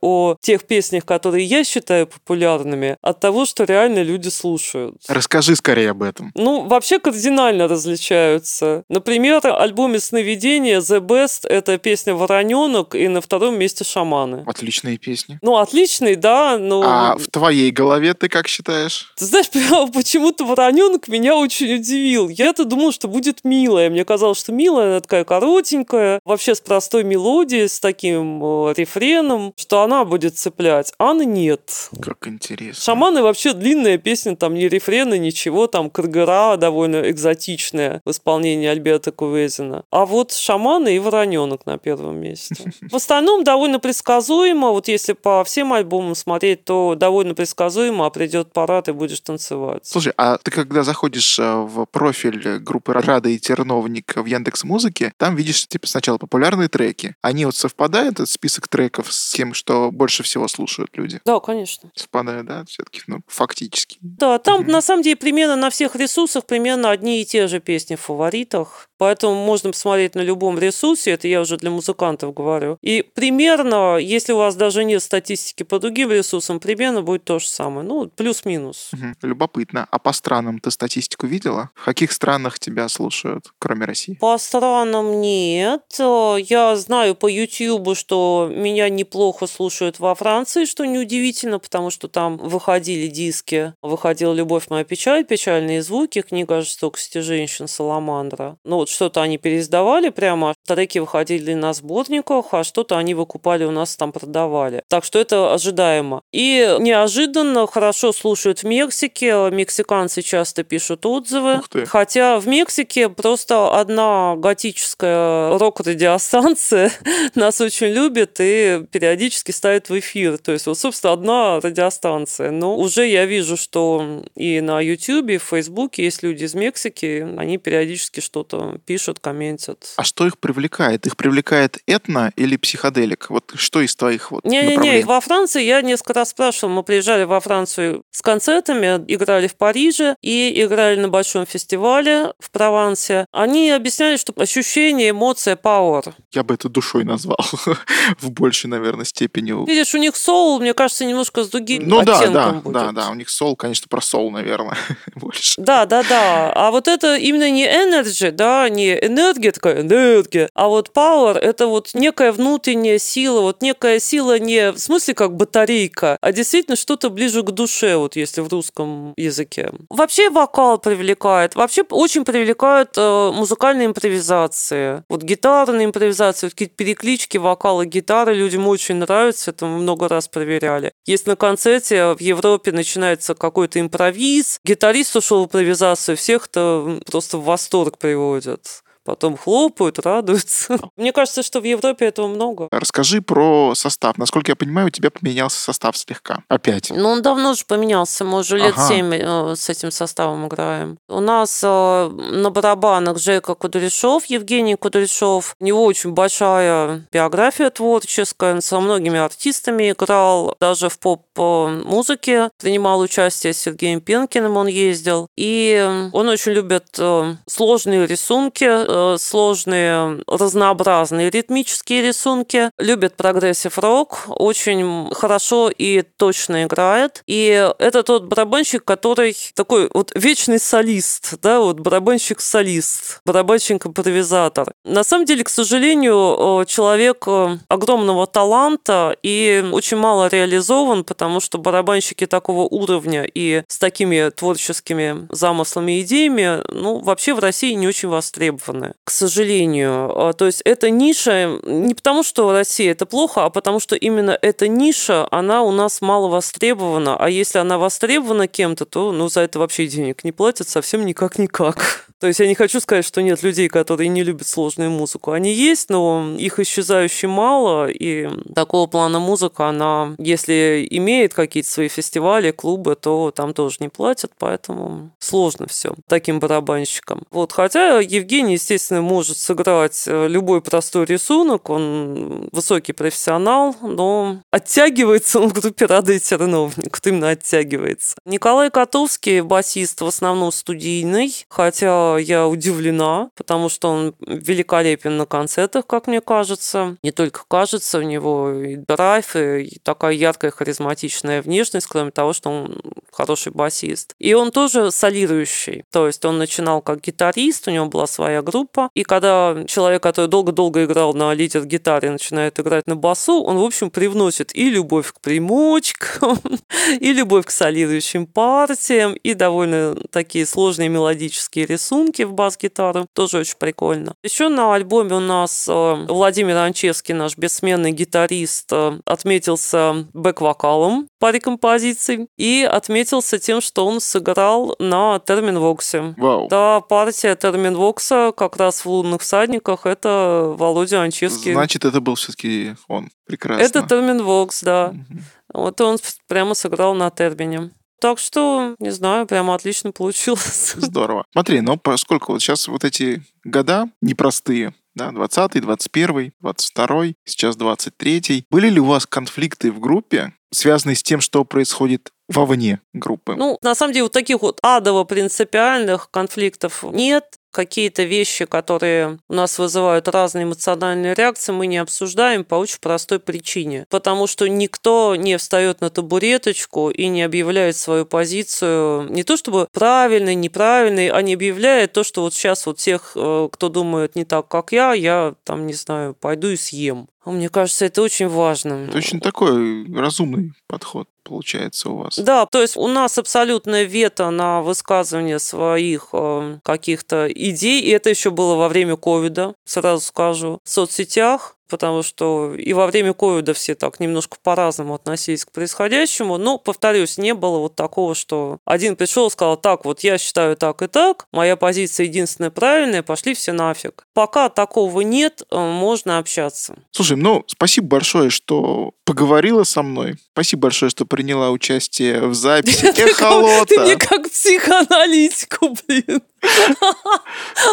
о 0.00 0.36
тех 0.40 0.64
песнях, 0.64 1.04
которые 1.04 1.44
я 1.44 1.64
считаю 1.64 2.06
популярными, 2.06 2.96
от 3.02 3.20
того, 3.20 3.44
что 3.46 3.64
реально 3.64 4.02
люди 4.02 4.28
слушают. 4.28 4.96
Расскажи 5.08 5.56
скорее 5.56 5.90
об 5.90 6.02
этом. 6.02 6.32
Ну, 6.34 6.66
вообще 6.66 6.98
кардинально 6.98 7.68
различаются. 7.68 8.84
Например, 8.88 9.40
альбоме 9.44 9.98
«Сновидения» 10.00 10.80
The 10.80 11.00
Best— 11.00 11.46
это 11.48 11.78
песня 11.78 12.14
«Вороненок» 12.14 12.94
и 12.94 13.08
на 13.08 13.20
втором 13.20 13.58
месте 13.58 13.84
«Шаманы». 13.84 14.44
Отличные 14.46 14.98
песни. 14.98 15.38
Ну, 15.42 15.56
отличные, 15.56 16.16
да, 16.16 16.58
но... 16.58 16.82
А 16.84 17.16
в 17.16 17.28
твоей 17.28 17.70
голове 17.70 18.14
ты 18.14 18.28
как 18.28 18.48
считаешь? 18.48 19.12
Ты 19.16 19.24
знаешь, 19.24 19.50
почему-то 19.92 20.44
«Вороненок» 20.44 21.08
меня 21.08 21.36
очень 21.36 21.74
удивил. 21.74 22.28
Я-то 22.28 22.64
думал, 22.64 22.92
что 22.92 23.08
будет 23.08 23.44
милая. 23.44 23.90
Мне 23.90 24.04
казалось, 24.04 24.38
что 24.38 24.52
милая, 24.52 24.86
она 24.88 25.00
такая 25.00 25.24
коротенькая, 25.24 26.20
вообще 26.24 26.54
с 26.54 26.60
простой 26.60 27.04
мелодией, 27.04 27.68
с 27.68 27.80
таким 27.80 28.42
э, 28.42 28.74
рефреном, 29.14 29.52
что 29.56 29.82
она 29.82 30.04
будет 30.04 30.36
цеплять. 30.36 30.92
А 30.98 31.14
нет. 31.14 31.90
Как 32.00 32.26
интересно. 32.26 32.82
«Шаманы» 32.82 33.22
вообще 33.22 33.52
длинная 33.52 33.98
песня, 33.98 34.36
там 34.36 34.54
ни 34.54 34.64
рефрена, 34.64 35.16
ничего, 35.18 35.66
там 35.66 35.90
Каргара 35.90 36.56
довольно 36.56 37.10
экзотичная 37.10 38.00
в 38.04 38.10
исполнении 38.10 38.66
Альберта 38.66 39.12
Кувезина. 39.12 39.84
А 39.90 40.06
вот 40.06 40.32
«Шаманы» 40.32 40.96
и 40.96 40.98
«Вороненок» 40.98 41.66
на 41.66 41.78
первом 41.78 42.16
месте. 42.16 42.56
В 42.90 42.96
остальном 42.96 43.44
довольно 43.44 43.78
предсказуемо. 43.78 44.70
Вот 44.70 44.88
если 44.88 45.12
по 45.12 45.44
всем 45.44 45.72
альбомам 45.72 46.14
смотреть, 46.14 46.64
то 46.64 46.94
довольно 46.96 47.34
предсказуемо, 47.34 48.06
а 48.06 48.10
придет 48.10 48.52
пора, 48.52 48.82
ты 48.82 48.92
будешь 48.92 49.20
танцевать. 49.20 49.82
Слушай, 49.84 50.12
а 50.16 50.38
ты 50.38 50.50
когда 50.50 50.82
заходишь 50.82 51.38
э, 51.38 51.54
в 51.54 51.86
профиль 51.86 52.58
группы 52.58 52.92
Рада 52.92 53.28
и 53.28 53.38
Терновник 53.38 54.16
в 54.16 54.24
Яндекс 54.24 54.64
Музыке, 54.64 55.12
там 55.16 55.36
видишь 55.36 55.66
типа 55.66 55.86
сначала 55.86 56.18
популярные 56.18 56.68
треки. 56.68 57.14
Они 57.22 57.44
вот 57.44 57.56
совпадают, 57.56 58.20
этот 58.24 58.30
список 58.30 58.68
треков, 58.68 59.03
с 59.10 59.32
тем, 59.32 59.54
что 59.54 59.90
больше 59.90 60.22
всего 60.22 60.48
слушают 60.48 60.90
люди? 60.94 61.20
Да, 61.24 61.40
конечно. 61.40 61.90
Совпадают, 61.94 62.46
да, 62.46 62.64
все-таки, 62.66 63.02
ну, 63.06 63.20
фактически. 63.26 63.98
Да, 64.00 64.38
там 64.38 64.62
mm-hmm. 64.62 64.70
на 64.70 64.82
самом 64.82 65.02
деле 65.02 65.16
примерно 65.16 65.56
на 65.56 65.70
всех 65.70 65.96
ресурсах 65.96 66.46
примерно 66.46 66.90
одни 66.90 67.22
и 67.22 67.24
те 67.24 67.46
же 67.46 67.60
песни 67.60 67.96
в 67.96 68.00
фаворитах. 68.00 68.88
Поэтому 68.96 69.34
можно 69.34 69.70
посмотреть 69.70 70.14
на 70.14 70.20
любом 70.20 70.58
ресурсе, 70.58 71.10
это 71.10 71.28
я 71.28 71.40
уже 71.40 71.56
для 71.56 71.70
музыкантов 71.70 72.32
говорю. 72.32 72.78
И 72.80 73.02
примерно, 73.02 73.96
если 73.96 74.32
у 74.32 74.38
вас 74.38 74.54
даже 74.54 74.84
нет 74.84 75.02
статистики 75.02 75.62
по 75.62 75.78
другим 75.78 76.10
ресурсам, 76.10 76.60
примерно 76.60 77.02
будет 77.02 77.24
то 77.24 77.38
же 77.38 77.46
самое. 77.46 77.86
Ну, 77.86 78.08
плюс-минус. 78.08 78.90
Угу. 78.92 79.28
Любопытно. 79.28 79.86
А 79.90 79.98
по 79.98 80.12
странам 80.12 80.60
ты 80.60 80.70
статистику 80.70 81.26
видела? 81.26 81.70
В 81.74 81.84
каких 81.84 82.12
странах 82.12 82.58
тебя 82.58 82.88
слушают, 82.88 83.52
кроме 83.58 83.84
России? 83.84 84.14
По 84.20 84.38
странам 84.38 85.20
нет. 85.20 85.82
Я 85.98 86.76
знаю 86.76 87.14
по 87.14 87.26
YouTube, 87.26 87.96
что 87.96 88.50
меня 88.54 88.88
неплохо 88.94 89.46
слушают 89.46 89.98
во 89.98 90.14
Франции, 90.14 90.64
что 90.64 90.84
неудивительно, 90.84 91.58
потому 91.58 91.90
что 91.90 92.08
там 92.08 92.36
выходили 92.36 93.06
диски. 93.08 93.74
Выходила 93.82 94.32
«Любовь 94.32 94.68
моя 94.70 94.84
печаль», 94.84 95.24
«Печальные 95.24 95.82
звуки», 95.82 96.22
книга 96.22 96.58
о 96.58 96.62
жестокости 96.62 97.18
женщин 97.18 97.68
Саламандра. 97.68 98.56
Ну, 98.64 98.76
вот 98.76 98.88
что-то 98.88 99.22
они 99.22 99.38
переиздавали 99.38 100.08
прямо, 100.10 100.54
треки 100.66 100.98
выходили 100.98 101.54
на 101.54 101.72
сборниках, 101.72 102.46
а 102.52 102.64
что-то 102.64 102.96
они 102.96 103.14
выкупали 103.14 103.64
у 103.64 103.70
нас 103.70 103.96
там 103.96 104.12
продавали. 104.12 104.82
Так 104.88 105.04
что 105.04 105.18
это 105.18 105.52
ожидаемо. 105.52 106.22
И 106.32 106.76
неожиданно 106.80 107.66
хорошо 107.66 108.12
слушают 108.12 108.60
в 108.60 108.64
Мексике, 108.64 109.50
мексиканцы 109.50 110.22
часто 110.22 110.64
пишут 110.64 111.06
отзывы. 111.06 111.60
Хотя 111.86 112.38
в 112.38 112.46
Мексике 112.46 113.08
просто 113.08 113.78
одна 113.78 114.34
готическая 114.36 115.58
рок-радиостанция 115.58 116.90
нас 117.34 117.60
очень 117.60 117.88
любит 117.88 118.36
и 118.38 118.83
периодически 118.90 119.50
ставит 119.50 119.88
в 119.88 119.98
эфир. 119.98 120.38
То 120.38 120.52
есть 120.52 120.66
вот, 120.66 120.78
собственно, 120.78 121.12
одна 121.12 121.60
радиостанция. 121.60 122.50
Но 122.50 122.76
уже 122.76 123.06
я 123.06 123.26
вижу, 123.26 123.56
что 123.56 124.24
и 124.34 124.60
на 124.60 124.80
YouTube, 124.80 125.30
и 125.30 125.38
в 125.38 125.42
Фейсбуке 125.42 126.04
есть 126.04 126.22
люди 126.22 126.44
из 126.44 126.54
Мексики, 126.54 127.26
они 127.36 127.58
периодически 127.58 128.20
что-то 128.20 128.78
пишут, 128.86 129.18
комментят. 129.20 129.92
А 129.96 130.04
что 130.04 130.26
их 130.26 130.38
привлекает? 130.38 131.06
Их 131.06 131.16
привлекает 131.16 131.78
этно 131.86 132.32
или 132.36 132.56
психоделик? 132.56 133.30
Вот 133.30 133.52
что 133.56 133.80
из 133.80 133.94
твоих 133.96 134.30
вот 134.30 134.44
Не-не-не, 134.44 135.04
во 135.04 135.20
Франции 135.20 135.62
я 135.62 135.82
несколько 135.82 136.14
раз 136.14 136.30
спрашивала, 136.30 136.74
мы 136.74 136.82
приезжали 136.82 137.24
во 137.24 137.40
Францию 137.40 138.04
с 138.10 138.22
концертами, 138.22 139.04
играли 139.08 139.46
в 139.46 139.56
Париже 139.56 140.16
и 140.22 140.62
играли 140.62 141.00
на 141.00 141.08
большом 141.08 141.46
фестивале 141.46 142.32
в 142.38 142.50
Провансе. 142.50 143.26
Они 143.32 143.70
объясняли, 143.70 144.16
что 144.16 144.32
ощущение, 144.36 145.10
эмоция, 145.10 145.56
power. 145.56 146.14
Я 146.32 146.42
бы 146.42 146.54
это 146.54 146.68
душой 146.68 147.04
назвал 147.04 147.38
в 148.20 148.30
большей, 148.30 148.68
наверное, 148.74 149.04
степени. 149.04 149.66
Видишь, 149.66 149.94
у 149.94 149.98
них 149.98 150.16
соул, 150.16 150.60
мне 150.60 150.74
кажется, 150.74 151.04
немножко 151.04 151.44
с 151.44 151.48
другим 151.48 151.82
ну, 151.86 152.02
да, 152.02 152.26
да, 152.26 152.52
будет. 152.52 152.72
да, 152.72 152.92
да, 152.92 153.10
у 153.10 153.14
них 153.14 153.30
соул, 153.30 153.56
конечно, 153.56 153.86
про 153.88 154.00
соул, 154.00 154.30
наверное, 154.30 154.76
больше. 155.14 155.60
Да, 155.60 155.86
да, 155.86 156.02
да. 156.02 156.52
А 156.54 156.70
вот 156.70 156.88
это 156.88 157.16
именно 157.16 157.50
не 157.50 157.66
energy, 157.66 158.30
да, 158.30 158.68
не 158.68 158.92
энергия 158.94 159.52
такая, 159.52 159.80
энергия, 159.80 160.48
а 160.54 160.68
вот 160.68 160.90
power– 160.94 161.38
это 161.40 161.66
вот 161.66 161.90
некая 161.94 162.32
внутренняя 162.32 162.98
сила, 162.98 163.40
вот 163.40 163.62
некая 163.62 163.98
сила 163.98 164.38
не 164.38 164.72
в 164.72 164.78
смысле 164.78 165.14
как 165.14 165.36
батарейка, 165.36 166.16
а 166.20 166.32
действительно 166.32 166.76
что-то 166.76 167.10
ближе 167.10 167.42
к 167.42 167.50
душе, 167.50 167.96
вот 167.96 168.16
если 168.16 168.40
в 168.40 168.48
русском 168.48 169.14
языке. 169.16 169.72
Вообще 169.90 170.30
вокал 170.30 170.78
привлекает, 170.78 171.54
вообще 171.54 171.82
очень 171.90 172.24
привлекают 172.24 172.90
э, 172.96 173.30
музыкальные 173.34 173.86
импровизации. 173.86 175.04
Вот 175.08 175.22
гитарные 175.22 175.86
импровизации, 175.86 176.46
вот 176.46 176.52
какие-то 176.52 176.74
переклички 176.76 177.38
вокала 177.38 177.84
гитары 177.84 178.36
людям 178.64 178.68
очень 178.68 178.96
нравятся, 178.96 179.50
это 179.50 179.66
мы 179.66 179.78
много 179.78 180.08
раз 180.08 180.28
проверяли. 180.28 180.92
Есть 181.06 181.26
на 181.26 181.36
концерте 181.36 182.14
в 182.14 182.20
Европе 182.20 182.72
начинается 182.72 183.34
какой-то 183.34 183.80
импровиз, 183.80 184.60
гитарист 184.64 185.16
ушел 185.16 185.42
в 185.42 185.46
импровизацию, 185.46 186.16
всех 186.16 186.46
это 186.46 187.00
просто 187.06 187.38
в 187.38 187.44
восторг 187.44 187.98
приводит 187.98 188.46
этот 188.46 188.83
потом 189.04 189.36
хлопают, 189.36 189.98
радуются. 189.98 190.78
Мне 190.96 191.12
кажется, 191.12 191.42
что 191.42 191.60
в 191.60 191.64
Европе 191.64 192.06
этого 192.06 192.26
много. 192.26 192.68
Расскажи 192.70 193.20
про 193.20 193.74
состав. 193.74 194.18
Насколько 194.18 194.52
я 194.52 194.56
понимаю, 194.56 194.88
у 194.88 194.90
тебя 194.90 195.10
поменялся 195.10 195.60
состав 195.60 195.96
слегка. 195.96 196.42
Опять. 196.48 196.90
Ну, 196.90 197.08
он 197.10 197.22
давно 197.22 197.50
уже 197.50 197.64
поменялся. 197.66 198.24
Мы 198.24 198.38
уже 198.38 198.58
лет 198.58 198.74
семь 198.88 199.14
ага. 199.14 199.54
с 199.54 199.68
этим 199.68 199.90
составом 199.90 200.48
играем. 200.48 200.98
У 201.08 201.20
нас 201.20 201.60
э, 201.62 202.08
на 202.08 202.50
барабанах 202.50 203.18
Жека 203.18 203.54
Кудряшов, 203.54 204.26
Евгений 204.26 204.76
Кудряшов. 204.76 205.54
У 205.60 205.64
него 205.64 205.84
очень 205.84 206.12
большая 206.12 207.06
биография 207.12 207.70
творческая. 207.70 208.54
Он 208.54 208.62
со 208.62 208.80
многими 208.80 209.18
артистами 209.18 209.90
играл. 209.90 210.56
Даже 210.60 210.88
в 210.88 210.98
поп-музыке 210.98 212.50
принимал 212.60 213.00
участие 213.00 213.52
с 213.52 213.58
Сергеем 213.58 214.00
Пенкиным 214.00 214.56
он 214.56 214.66
ездил. 214.66 215.28
И 215.36 216.08
он 216.12 216.28
очень 216.28 216.52
любит 216.52 216.86
э, 216.98 217.34
сложные 217.46 218.06
рисунки, 218.06 218.64
Э, 218.64 218.93
сложные, 219.18 220.22
разнообразные 220.26 221.30
ритмические 221.30 222.02
рисунки, 222.02 222.70
любит 222.78 223.16
progressive 223.16 223.78
рок, 223.78 224.24
очень 224.28 225.10
хорошо 225.12 225.70
и 225.70 226.02
точно 226.02 226.64
играет. 226.64 227.22
И 227.26 227.72
это 227.78 228.02
тот 228.02 228.24
барабанщик, 228.24 228.84
который 228.84 229.36
такой 229.54 229.90
вот 229.92 230.12
вечный 230.14 230.58
солист, 230.58 231.34
да, 231.42 231.60
вот 231.60 231.80
барабанщик-солист, 231.80 233.20
барабанщик-импровизатор. 233.26 234.72
На 234.84 235.04
самом 235.04 235.24
деле, 235.24 235.44
к 235.44 235.48
сожалению, 235.48 236.62
э, 236.62 236.66
человек 236.66 237.24
э, 237.26 237.58
огромного 237.68 238.26
таланта 238.26 239.16
и 239.22 239.64
очень 239.72 239.96
мало 239.96 240.28
реализован, 240.28 241.04
потому 241.04 241.40
что 241.40 241.58
барабанщики 241.58 242.26
такого 242.26 242.62
уровня 242.62 243.24
и 243.24 243.62
с 243.68 243.78
такими 243.78 244.30
творческими 244.30 245.26
замыслами 245.30 245.98
и 245.98 246.02
идеями, 246.02 246.62
ну, 246.72 246.98
вообще 246.98 247.34
в 247.34 247.38
России 247.38 247.72
не 247.72 247.88
очень 247.88 248.08
востребованы 248.08 248.83
стороны, 248.84 248.94
к 249.04 249.10
сожалению. 249.10 250.28
А, 250.28 250.32
то 250.32 250.46
есть 250.46 250.62
эта 250.64 250.90
ниша 250.90 251.58
не 251.64 251.94
потому, 251.94 252.22
что 252.22 252.52
Россия 252.52 252.92
это 252.92 253.06
плохо, 253.06 253.44
а 253.44 253.50
потому 253.50 253.80
что 253.80 253.96
именно 253.96 254.36
эта 254.40 254.68
ниша, 254.68 255.26
она 255.30 255.62
у 255.62 255.72
нас 255.72 256.00
мало 256.00 256.28
востребована. 256.28 257.16
А 257.16 257.28
если 257.28 257.58
она 257.58 257.78
востребована 257.78 258.46
кем-то, 258.46 258.84
то 258.84 259.12
ну, 259.12 259.28
за 259.28 259.40
это 259.40 259.58
вообще 259.58 259.86
денег 259.86 260.24
не 260.24 260.32
платят 260.32 260.68
совсем 260.68 261.04
никак-никак. 261.06 262.08
То 262.24 262.28
есть 262.28 262.40
я 262.40 262.46
не 262.46 262.54
хочу 262.54 262.80
сказать, 262.80 263.04
что 263.04 263.20
нет 263.20 263.42
людей, 263.42 263.68
которые 263.68 264.08
не 264.08 264.24
любят 264.24 264.46
сложную 264.46 264.90
музыку. 264.90 265.32
Они 265.32 265.52
есть, 265.52 265.90
но 265.90 266.34
их 266.38 266.58
исчезающе 266.58 267.26
мало, 267.26 267.86
и 267.86 268.30
такого 268.54 268.86
плана 268.86 269.18
музыка, 269.18 269.68
она, 269.68 270.14
если 270.16 270.88
имеет 270.90 271.34
какие-то 271.34 271.68
свои 271.68 271.88
фестивали, 271.88 272.50
клубы, 272.50 272.96
то 272.96 273.30
там 273.30 273.52
тоже 273.52 273.76
не 273.80 273.90
платят, 273.90 274.32
поэтому 274.38 275.10
сложно 275.18 275.66
все 275.66 275.94
таким 276.08 276.40
барабанщикам. 276.40 277.24
Вот, 277.30 277.52
хотя 277.52 278.00
Евгений, 278.00 278.54
естественно, 278.54 279.02
может 279.02 279.36
сыграть 279.36 280.04
э, 280.06 280.26
любой 280.26 280.62
простой 280.62 281.04
рисунок, 281.04 281.68
он 281.68 282.48
высокий 282.52 282.94
профессионал, 282.94 283.76
но 283.82 284.38
оттягивается 284.50 285.40
он 285.40 285.50
в 285.50 285.52
группе 285.52 285.84
Рада 285.84 286.14
и 286.14 286.18
Терновник, 286.18 286.96
вот 286.96 287.06
именно 287.06 287.28
оттягивается. 287.28 288.16
Николай 288.24 288.70
Котовский, 288.70 289.42
басист 289.42 290.00
в 290.00 290.06
основном 290.06 290.52
студийный, 290.52 291.44
хотя 291.50 292.13
я 292.18 292.46
удивлена, 292.46 293.30
потому 293.36 293.68
что 293.68 293.90
он 293.90 294.14
великолепен 294.20 295.16
на 295.16 295.26
концертах, 295.26 295.86
как 295.86 296.06
мне 296.06 296.20
кажется. 296.20 296.96
Не 297.02 297.12
только 297.12 297.44
кажется, 297.48 297.98
у 297.98 298.02
него 298.02 298.50
и 298.50 298.76
драйв, 298.76 299.36
и 299.36 299.78
такая 299.82 300.12
яркая, 300.12 300.50
харизматичная 300.50 301.42
внешность, 301.42 301.86
кроме 301.86 302.10
того, 302.10 302.32
что 302.32 302.50
он 302.50 302.80
хороший 303.14 303.52
басист. 303.52 304.14
И 304.18 304.34
он 304.34 304.50
тоже 304.50 304.90
солирующий, 304.90 305.84
то 305.90 306.06
есть 306.06 306.24
он 306.24 306.38
начинал 306.38 306.82
как 306.82 307.00
гитарист, 307.00 307.68
у 307.68 307.70
него 307.70 307.86
была 307.86 308.06
своя 308.06 308.42
группа, 308.42 308.90
и 308.94 309.04
когда 309.04 309.64
человек, 309.66 310.02
который 310.02 310.26
долго-долго 310.26 310.84
играл 310.84 311.14
на 311.14 311.32
лидер-гитаре, 311.32 312.10
начинает 312.10 312.58
играть 312.58 312.86
на 312.86 312.96
басу, 312.96 313.42
он, 313.42 313.58
в 313.58 313.64
общем, 313.64 313.90
привносит 313.90 314.54
и 314.54 314.68
любовь 314.70 315.12
к 315.12 315.20
примочкам, 315.20 316.38
и 317.00 317.12
любовь 317.12 317.46
к 317.46 317.50
солирующим 317.50 318.26
партиям, 318.26 319.14
и 319.14 319.34
довольно 319.34 319.96
такие 320.10 320.46
сложные 320.46 320.88
мелодические 320.88 321.66
рисунки 321.66 321.93
в 321.94 322.32
бас-гитару. 322.32 323.06
Тоже 323.12 323.38
очень 323.38 323.56
прикольно. 323.58 324.14
Еще 324.22 324.48
на 324.48 324.74
альбоме 324.74 325.14
у 325.14 325.20
нас 325.20 325.66
э, 325.68 325.94
Владимир 326.08 326.56
Анчевский, 326.56 327.14
наш 327.14 327.36
бессменный 327.36 327.92
гитарист, 327.92 328.68
э, 328.72 328.98
отметился 329.04 330.06
бэк-вокалом 330.12 331.08
паре 331.18 331.40
композиций 331.40 332.28
и 332.36 332.68
отметился 332.70 333.38
тем, 333.38 333.60
что 333.60 333.86
он 333.86 334.00
сыграл 334.00 334.76
на 334.78 335.18
Терминвоксе. 335.20 336.14
Вау. 336.18 336.48
Да, 336.48 336.80
партия 336.80 337.34
Терминвокса 337.34 338.32
как 338.36 338.56
раз 338.56 338.84
в 338.84 338.90
«Лунных 338.90 339.22
всадниках»— 339.22 339.84
это 339.86 340.54
Володя 340.56 341.00
Анчевский. 341.00 341.52
Значит, 341.52 341.84
это 341.84 342.00
был 342.00 342.16
все-таки 342.16 342.74
он. 342.88 343.08
Прекрасно. 343.26 343.62
Это 343.62 343.82
Терминвокс, 343.82 344.62
да. 344.62 344.88
Мгм. 344.92 345.24
Вот 345.54 345.80
он 345.80 345.98
прямо 346.28 346.54
сыграл 346.54 346.94
на 346.94 347.10
термине. 347.10 347.70
Так 348.00 348.18
что, 348.18 348.74
не 348.78 348.90
знаю, 348.90 349.26
прямо 349.26 349.54
отлично 349.54 349.92
получилось. 349.92 350.74
Здорово. 350.76 351.24
Смотри, 351.32 351.60
ну 351.60 351.76
поскольку 351.76 352.32
вот 352.32 352.42
сейчас 352.42 352.68
вот 352.68 352.84
эти 352.84 353.22
года 353.44 353.88
непростые, 354.00 354.74
да, 354.94 355.10
20 355.10 355.60
21 355.60 356.32
22 356.40 357.04
сейчас 357.24 357.56
23 357.56 358.46
Были 358.50 358.68
ли 358.68 358.80
у 358.80 358.84
вас 358.84 359.06
конфликты 359.06 359.72
в 359.72 359.80
группе, 359.80 360.32
связанные 360.52 360.96
с 360.96 361.02
тем, 361.02 361.20
что 361.20 361.44
происходит 361.44 362.10
вовне 362.34 362.80
группы? 362.92 363.34
Ну, 363.36 363.58
на 363.62 363.74
самом 363.74 363.92
деле, 363.92 364.04
вот 364.04 364.12
таких 364.12 364.42
вот 364.42 364.58
адово-принципиальных 364.62 366.10
конфликтов 366.10 366.82
нет. 366.82 367.24
Какие-то 367.50 368.02
вещи, 368.02 368.46
которые 368.46 369.20
у 369.28 369.32
нас 369.32 369.60
вызывают 369.60 370.08
разные 370.08 370.42
эмоциональные 370.42 371.14
реакции, 371.14 371.52
мы 371.52 371.68
не 371.68 371.78
обсуждаем 371.78 372.42
по 372.42 372.56
очень 372.56 372.80
простой 372.80 373.20
причине. 373.20 373.86
Потому 373.90 374.26
что 374.26 374.48
никто 374.48 375.14
не 375.14 375.38
встает 375.38 375.80
на 375.80 375.88
табуреточку 375.88 376.90
и 376.90 377.06
не 377.06 377.22
объявляет 377.22 377.76
свою 377.76 378.06
позицию 378.06 379.08
не 379.08 379.22
то 379.22 379.36
чтобы 379.36 379.68
правильной, 379.72 380.34
неправильной, 380.34 381.10
а 381.10 381.22
не 381.22 381.34
объявляет 381.34 381.92
то, 381.92 382.02
что 382.02 382.22
вот 382.22 382.34
сейчас 382.34 382.66
вот 382.66 382.78
тех, 382.78 383.12
э, 383.14 383.48
кто 383.52 383.68
думает 383.68 384.16
не 384.16 384.24
так, 384.24 384.48
как 384.48 384.72
я, 384.72 384.92
я 384.92 385.34
там, 385.44 385.68
не 385.68 385.74
знаю, 385.74 386.14
пойду 386.14 386.48
и 386.48 386.56
съем. 386.56 387.06
Мне 387.24 387.48
кажется, 387.48 387.86
это 387.86 388.02
очень 388.02 388.28
важно. 388.28 388.86
Это 388.88 388.98
очень 388.98 389.20
такой 389.20 389.86
разумный 389.94 390.54
подход 390.66 391.08
получается 391.24 391.90
у 391.90 391.96
вас. 391.96 392.18
Да, 392.18 392.46
то 392.46 392.60
есть 392.60 392.76
у 392.76 392.86
нас 392.86 393.18
абсолютное 393.18 393.84
вето 393.84 394.30
на 394.30 394.62
высказывание 394.62 395.38
своих 395.38 396.08
э, 396.12 396.58
каких-то 396.62 397.26
идей, 397.28 397.80
и 397.80 397.90
это 397.90 398.10
еще 398.10 398.30
было 398.30 398.54
во 398.54 398.68
время 398.68 398.96
ковида, 398.96 399.54
сразу 399.64 400.04
скажу, 400.04 400.60
в 400.62 400.70
соцсетях, 400.70 401.53
потому 401.68 402.02
что 402.02 402.54
и 402.54 402.72
во 402.72 402.86
время 402.86 403.12
ковида 403.14 403.54
все 403.54 403.74
так 403.74 404.00
немножко 404.00 404.36
по-разному 404.42 404.94
относились 404.94 405.44
к 405.44 405.52
происходящему. 405.52 406.38
Но, 406.38 406.58
повторюсь, 406.58 407.18
не 407.18 407.34
было 407.34 407.58
вот 407.58 407.74
такого, 407.74 408.14
что 408.14 408.58
один 408.64 408.96
пришел 408.96 409.28
и 409.28 409.30
сказал, 409.30 409.56
так, 409.56 409.84
вот 409.84 410.00
я 410.00 410.18
считаю 410.18 410.56
так 410.56 410.82
и 410.82 410.86
так, 410.86 411.26
моя 411.32 411.56
позиция 411.56 412.06
единственная 412.06 412.50
правильная, 412.50 413.02
пошли 413.02 413.34
все 413.34 413.52
нафиг. 413.52 414.06
Пока 414.14 414.48
такого 414.48 415.00
нет, 415.00 415.42
э, 415.50 415.56
можно 415.58 416.18
общаться. 416.18 416.76
Слушай, 416.90 417.16
ну, 417.16 417.44
спасибо 417.46 417.88
большое, 417.88 418.30
что 418.30 418.92
поговорила 419.04 419.64
со 419.64 419.82
мной. 419.82 420.16
Спасибо 420.32 420.62
большое, 420.62 420.90
что 420.90 421.06
приняла 421.06 421.50
участие 421.50 422.26
в 422.26 422.34
записи 422.34 422.92
Ты 422.92 423.02
мне 423.02 423.12
Эхолота. 423.12 423.96
как 423.98 424.30
психоаналитику, 424.30 425.76
блин. 425.86 426.22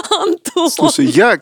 Антон. 0.10 0.69
Слушай, 0.69 1.05
я, 1.07 1.39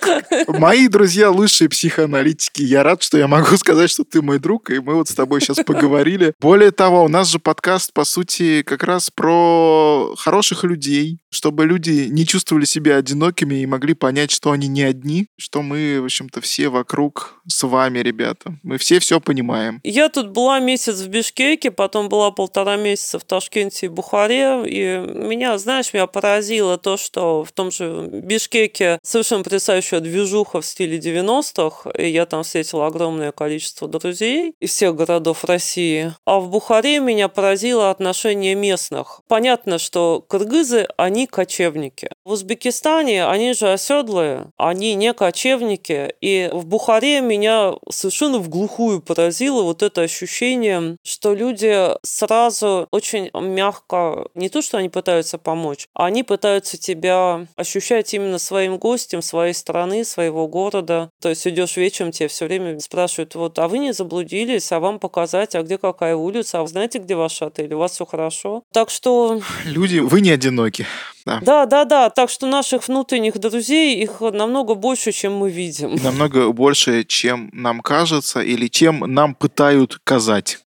мои 0.47 0.87
друзья 0.87 1.31
лучшие 1.31 1.69
психоаналитики. 1.69 2.61
Я 2.61 2.83
рад, 2.83 3.03
что 3.03 3.17
я 3.17 3.27
могу 3.27 3.57
сказать, 3.57 3.89
что 3.89 4.03
ты 4.03 4.21
мой 4.21 4.39
друг, 4.39 4.69
и 4.69 4.79
мы 4.79 4.95
вот 4.95 5.09
с 5.09 5.15
тобой 5.15 5.41
сейчас 5.41 5.57
поговорили. 5.65 6.33
Более 6.39 6.71
того, 6.71 7.03
у 7.03 7.07
нас 7.07 7.29
же 7.29 7.39
подкаст, 7.39 7.93
по 7.93 8.03
сути, 8.03 8.63
как 8.63 8.83
раз 8.83 9.09
про 9.11 10.15
хороших 10.17 10.63
людей, 10.63 11.19
чтобы 11.29 11.65
люди 11.65 12.07
не 12.09 12.25
чувствовали 12.25 12.65
себя 12.65 12.97
одинокими 12.97 13.55
и 13.55 13.65
могли 13.65 13.93
понять, 13.93 14.31
что 14.31 14.51
они 14.51 14.67
не 14.67 14.83
одни, 14.83 15.27
что 15.37 15.61
мы, 15.61 15.99
в 16.01 16.05
общем-то, 16.05 16.41
все 16.41 16.69
вокруг 16.69 17.38
с 17.49 17.67
вами, 17.67 17.99
ребята. 17.99 18.53
Мы 18.63 18.77
все 18.77 18.99
все 18.99 19.19
понимаем. 19.19 19.81
Я 19.83 20.09
тут 20.09 20.29
была 20.29 20.59
месяц 20.59 21.01
в 21.01 21.07
Бишкеке, 21.07 21.71
потом 21.71 22.07
была 22.07 22.31
полтора 22.31 22.77
месяца 22.77 23.19
в 23.19 23.23
Ташкенте 23.23 23.88
и 23.88 23.89
Бухаре, 23.89 24.63
и 24.65 24.97
меня, 24.97 25.57
знаешь, 25.57 25.93
меня 25.93 26.07
поразило 26.07 26.77
то, 26.77 26.95
что 26.95 27.43
в 27.43 27.51
том 27.51 27.71
же 27.71 28.07
Бишкеке 28.12 28.99
совершенно 29.03 29.43
потрясающая 29.43 29.99
движуха 29.99 30.62
в 30.62 30.65
стиле 30.65 30.99
90-х, 30.99 31.89
и 31.91 32.07
я 32.09 32.25
там 32.25 32.43
встретила 32.43 32.85
огромное 32.85 33.31
количество 33.31 33.88
друзей 33.88 34.53
из 34.59 34.71
всех 34.71 34.95
городов 34.95 35.43
России. 35.43 36.13
А 36.25 36.39
в 36.39 36.49
Бухаре 36.49 36.99
меня 36.99 37.27
поразило 37.29 37.89
отношение 37.89 38.53
местных. 38.53 39.21
Понятно, 39.27 39.79
что 39.79 40.23
кыргызы, 40.27 40.88
они 40.97 41.25
кочевники. 41.25 42.09
В 42.23 42.33
Узбекистане 42.33 43.25
они 43.25 43.53
же 43.53 43.73
оседлые, 43.73 44.51
они 44.57 44.93
не 44.93 45.13
кочевники, 45.13 46.13
и 46.21 46.49
в 46.53 46.65
Бухаре 46.65 47.21
меня 47.21 47.38
совершенно 47.89 48.39
в 48.39 48.49
глухую 48.49 49.02
поразило 49.02 49.63
вот 49.63 49.84
это 49.84 50.02
ощущение, 50.02 50.97
что 51.04 51.34
люди 51.34 51.89
сразу 52.04 52.88
очень 52.91 53.30
мягко, 53.34 54.28
не 54.36 54.49
то, 54.49 54.62
что 54.62 54.78
они 54.78 54.89
пытаются 54.89 55.38
помочь, 55.38 55.88
а 55.93 56.06
они 56.06 56.23
пытаются 56.23 56.78
тебя 56.78 57.45
ощущать 57.56 58.13
именно 58.13 58.39
своим 58.39 58.78
гостем 58.78 59.21
своей 59.21 59.54
страны, 59.54 60.04
своего 60.04 60.47
города. 60.47 61.10
То 61.21 61.30
есть 61.30 61.45
идешь 61.47 61.78
вечером, 61.78 62.12
тебе 62.12 62.30
все 62.30 62.45
время 62.45 62.80
спрашивают, 62.80 63.36
вот, 63.36 63.60
а 63.60 63.67
вы 63.67 63.80
не 63.80 63.93
заблудились, 63.93 64.71
а 64.71 64.80
вам 64.80 64.99
показать, 64.99 65.56
а 65.56 65.63
где 65.63 65.78
какая 65.78 66.15
улица, 66.15 66.60
а 66.60 66.62
вы 66.63 66.67
знаете, 66.67 66.99
где 66.99 67.15
ваш 67.15 67.41
отель, 67.41 67.73
у 67.73 67.80
вас 67.80 67.93
все 67.93 68.06
хорошо. 68.06 68.63
Так 68.71 68.89
что 68.89 69.41
Люди, 69.65 69.99
вы 69.99 70.21
не 70.21 70.32
одиноки. 70.32 70.86
Да. 71.29 71.39
да, 71.41 71.65
да, 71.65 71.85
да. 71.85 72.09
Так 72.09 72.29
что 72.29 72.47
наших 72.47 72.87
внутренних 72.87 73.37
друзей 73.37 74.01
их 74.01 74.21
намного 74.21 74.75
больше, 74.75 75.11
чем 75.11 75.35
мы 75.35 75.51
видим. 75.51 75.95
Намного 76.03 76.51
больше, 76.51 77.03
чем 77.03 77.49
нам 77.53 77.81
кажется, 77.81 78.41
или 78.41 78.67
чем 78.67 78.99
нам 78.99 79.35
пытают 79.35 79.99
казать. 80.03 80.59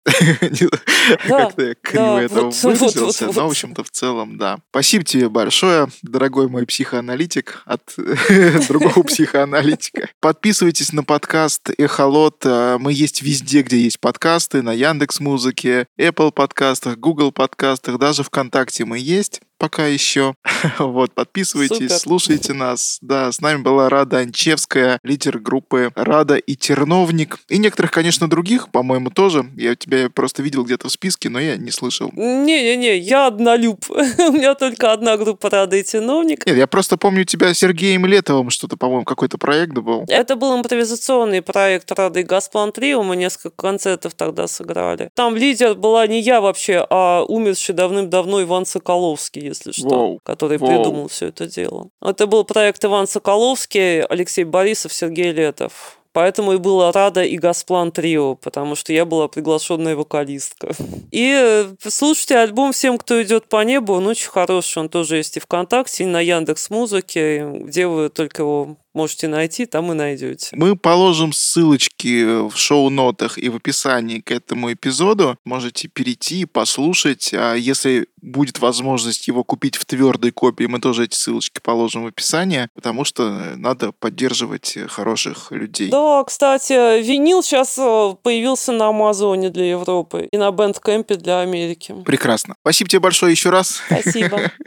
Как-то 1.27 1.61
я 1.61 1.75
криво 1.81 2.17
это 2.19 2.41
выразился, 2.45 3.25
но, 3.27 3.31
в 3.31 3.39
общем-то, 3.39 3.83
в 3.83 3.89
целом, 3.89 4.37
да. 4.37 4.57
Спасибо 4.69 5.03
тебе 5.03 5.29
большое, 5.29 5.87
дорогой 6.01 6.47
мой 6.47 6.65
психоаналитик 6.65 7.61
от 7.65 7.81
другого 8.67 9.03
психоаналитика. 9.07 10.09
Подписывайтесь 10.19 10.93
на 10.93 11.03
подкаст 11.03 11.69
Эхолот. 11.77 12.45
Э, 12.45 12.77
Мы 12.79 12.93
есть 12.93 13.21
везде, 13.21 13.61
где 13.61 13.77
есть 13.79 13.99
подкасты, 13.99 14.61
на 14.61 14.73
Яндекс 14.73 15.19
Музыке, 15.19 15.87
Apple 15.99 16.31
подкастах, 16.31 16.97
Google 16.97 17.31
подкастах, 17.31 17.97
даже 17.97 18.23
ВКонтакте 18.23 18.85
мы 18.85 18.97
есть 18.99 19.41
пока 19.61 19.85
еще. 19.85 20.33
Вот, 20.79 21.13
подписывайтесь, 21.13 21.77
Супер. 21.77 21.99
слушайте 21.99 22.53
нас. 22.53 22.99
Да, 23.01 23.31
с 23.31 23.41
нами 23.41 23.61
была 23.61 23.89
Рада 23.89 24.19
Анчевская, 24.19 24.99
лидер 25.03 25.39
группы 25.39 25.91
Рада 25.95 26.35
и 26.35 26.55
Терновник. 26.55 27.39
И 27.49 27.57
некоторых, 27.57 27.91
конечно, 27.91 28.29
других, 28.29 28.69
по-моему, 28.69 29.09
тоже. 29.09 29.45
Я 29.55 29.75
тебя 29.75 30.09
просто 30.09 30.43
видел 30.43 30.63
где-то 30.63 30.87
в 30.87 30.91
списке, 30.91 31.29
но 31.29 31.39
я 31.39 31.57
не 31.57 31.71
слышал. 31.71 32.11
Не-не-не, 32.13 32.97
я 32.97 33.27
однолюб. 33.27 33.85
У 33.89 34.31
меня 34.31 34.53
только 34.55 34.93
одна 34.93 35.17
группа 35.17 35.49
«Рада 35.49 35.77
и 35.77 35.85
чиновник». 35.85 36.45
Нет, 36.45 36.57
я 36.57 36.67
просто 36.67 36.97
помню 36.97 37.25
тебя 37.25 37.53
Сергеем 37.53 38.05
Летовым, 38.05 38.49
что-то, 38.49 38.77
по-моему, 38.77 39.03
какой-то 39.03 39.37
проект 39.37 39.73
был. 39.73 40.05
Это 40.07 40.35
был 40.35 40.55
импровизационный 40.57 41.41
проект 41.41 41.91
«Рада 41.91 42.19
и 42.19 42.23
Газплан 42.23 42.71
Трио». 42.71 43.03
Мы 43.03 43.15
несколько 43.15 43.55
концертов 43.55 44.13
тогда 44.13 44.47
сыграли. 44.47 45.09
Там 45.15 45.35
лидер 45.35 45.75
была 45.75 46.07
не 46.07 46.21
я 46.21 46.41
вообще, 46.41 46.85
а 46.89 47.23
умерший 47.23 47.75
давным-давно 47.75 48.43
Иван 48.43 48.65
Соколовский, 48.65 49.50
если 49.51 49.71
что, 49.71 49.89
Воу. 49.89 50.19
который 50.23 50.57
Воу. 50.57 50.69
придумал 50.69 51.07
все 51.07 51.27
это 51.27 51.47
дело. 51.47 51.89
Это 52.01 52.27
был 52.27 52.43
проект 52.43 52.83
Иван 52.83 53.07
Соколовский, 53.07 54.01
Алексей 54.03 54.43
Борисов, 54.43 54.93
Сергей 54.93 55.31
Летов. 55.31 55.97
Поэтому 56.13 56.53
и 56.53 56.57
была 56.57 56.91
рада 56.91 57.23
и 57.23 57.37
Газплан 57.37 57.91
Трио, 57.91 58.35
потому 58.35 58.75
что 58.75 58.91
я 58.91 59.05
была 59.05 59.29
приглашенная 59.29 59.95
вокалистка. 59.95 60.73
И 61.11 61.31
э, 61.33 61.73
слушайте 61.87 62.37
альбом 62.37 62.73
«Всем, 62.73 62.97
кто 62.97 63.21
идет 63.23 63.47
по 63.47 63.63
небу», 63.63 63.93
он 63.93 64.07
очень 64.07 64.29
хороший, 64.29 64.79
он 64.79 64.89
тоже 64.89 65.17
есть 65.17 65.37
и 65.37 65.39
ВКонтакте, 65.39 66.03
и 66.03 66.07
на 66.07 66.19
Яндекс 66.19 66.69
Музыке, 66.69 67.49
где 67.49 67.87
вы 67.87 68.09
только 68.09 68.41
его 68.41 68.75
можете 68.93 69.27
найти, 69.27 69.65
там 69.65 69.91
и 69.91 69.95
найдете. 69.95 70.49
Мы 70.53 70.75
положим 70.75 71.33
ссылочки 71.33 72.47
в 72.49 72.55
шоу-нотах 72.55 73.37
и 73.37 73.49
в 73.49 73.55
описании 73.55 74.19
к 74.19 74.31
этому 74.31 74.71
эпизоду. 74.73 75.37
Можете 75.45 75.87
перейти, 75.87 76.45
послушать. 76.45 77.33
А 77.33 77.55
если 77.55 78.07
будет 78.21 78.59
возможность 78.59 79.27
его 79.27 79.43
купить 79.43 79.75
в 79.75 79.85
твердой 79.85 80.31
копии, 80.31 80.65
мы 80.65 80.79
тоже 80.79 81.05
эти 81.05 81.15
ссылочки 81.15 81.59
положим 81.61 82.03
в 82.03 82.07
описании, 82.07 82.67
потому 82.75 83.03
что 83.03 83.53
надо 83.55 83.91
поддерживать 83.91 84.77
хороших 84.89 85.51
людей. 85.51 85.89
Да, 85.89 86.23
кстати, 86.23 87.01
винил 87.01 87.43
сейчас 87.43 87.75
появился 88.21 88.71
на 88.71 88.89
Амазоне 88.89 89.49
для 89.49 89.71
Европы 89.71 90.27
и 90.31 90.37
на 90.37 90.51
Бэндкэмпе 90.51 91.15
для 91.15 91.39
Америки. 91.39 91.95
Прекрасно. 92.05 92.55
Спасибо 92.61 92.89
тебе 92.89 92.99
большое 92.99 93.31
еще 93.31 93.49
раз. 93.49 93.81
Спасибо. 93.87 94.51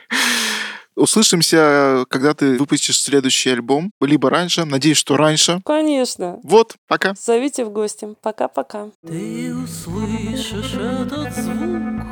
Услышимся, 0.96 2.04
когда 2.08 2.34
ты 2.34 2.56
выпустишь 2.56 3.00
следующий 3.02 3.50
альбом. 3.50 3.90
Либо 4.00 4.30
раньше. 4.30 4.64
Надеюсь, 4.64 4.96
что 4.96 5.16
раньше. 5.16 5.60
Конечно. 5.64 6.38
Вот, 6.42 6.76
пока. 6.86 7.14
Зовите 7.20 7.64
в 7.64 7.70
гости. 7.70 8.14
Пока-пока. 8.22 8.90
Ты 9.06 9.54
услышишь 9.54 10.74
этот 10.74 11.34
звук, 11.34 12.04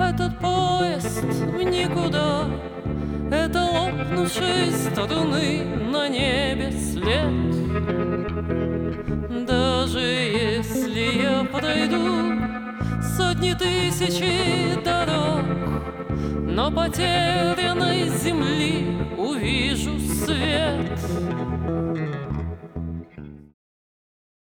этот 0.00 0.38
поезд 0.40 1.22
в 1.22 1.62
никуда, 1.62 2.48
это 3.30 3.62
лопнувшей 3.64 4.72
струны 4.72 5.64
на 5.90 6.08
небе 6.08 6.72
след. 6.72 7.60
Даже 9.46 10.00
если 10.00 11.22
я 11.22 11.44
пройду 11.44 12.34
сотни 13.16 13.52
тысячи 13.54 14.82
дорог, 14.84 15.44
но 16.10 16.70
потерянной 16.70 18.08
земли 18.08 18.98
увижу 19.16 19.98
свет. 19.98 20.98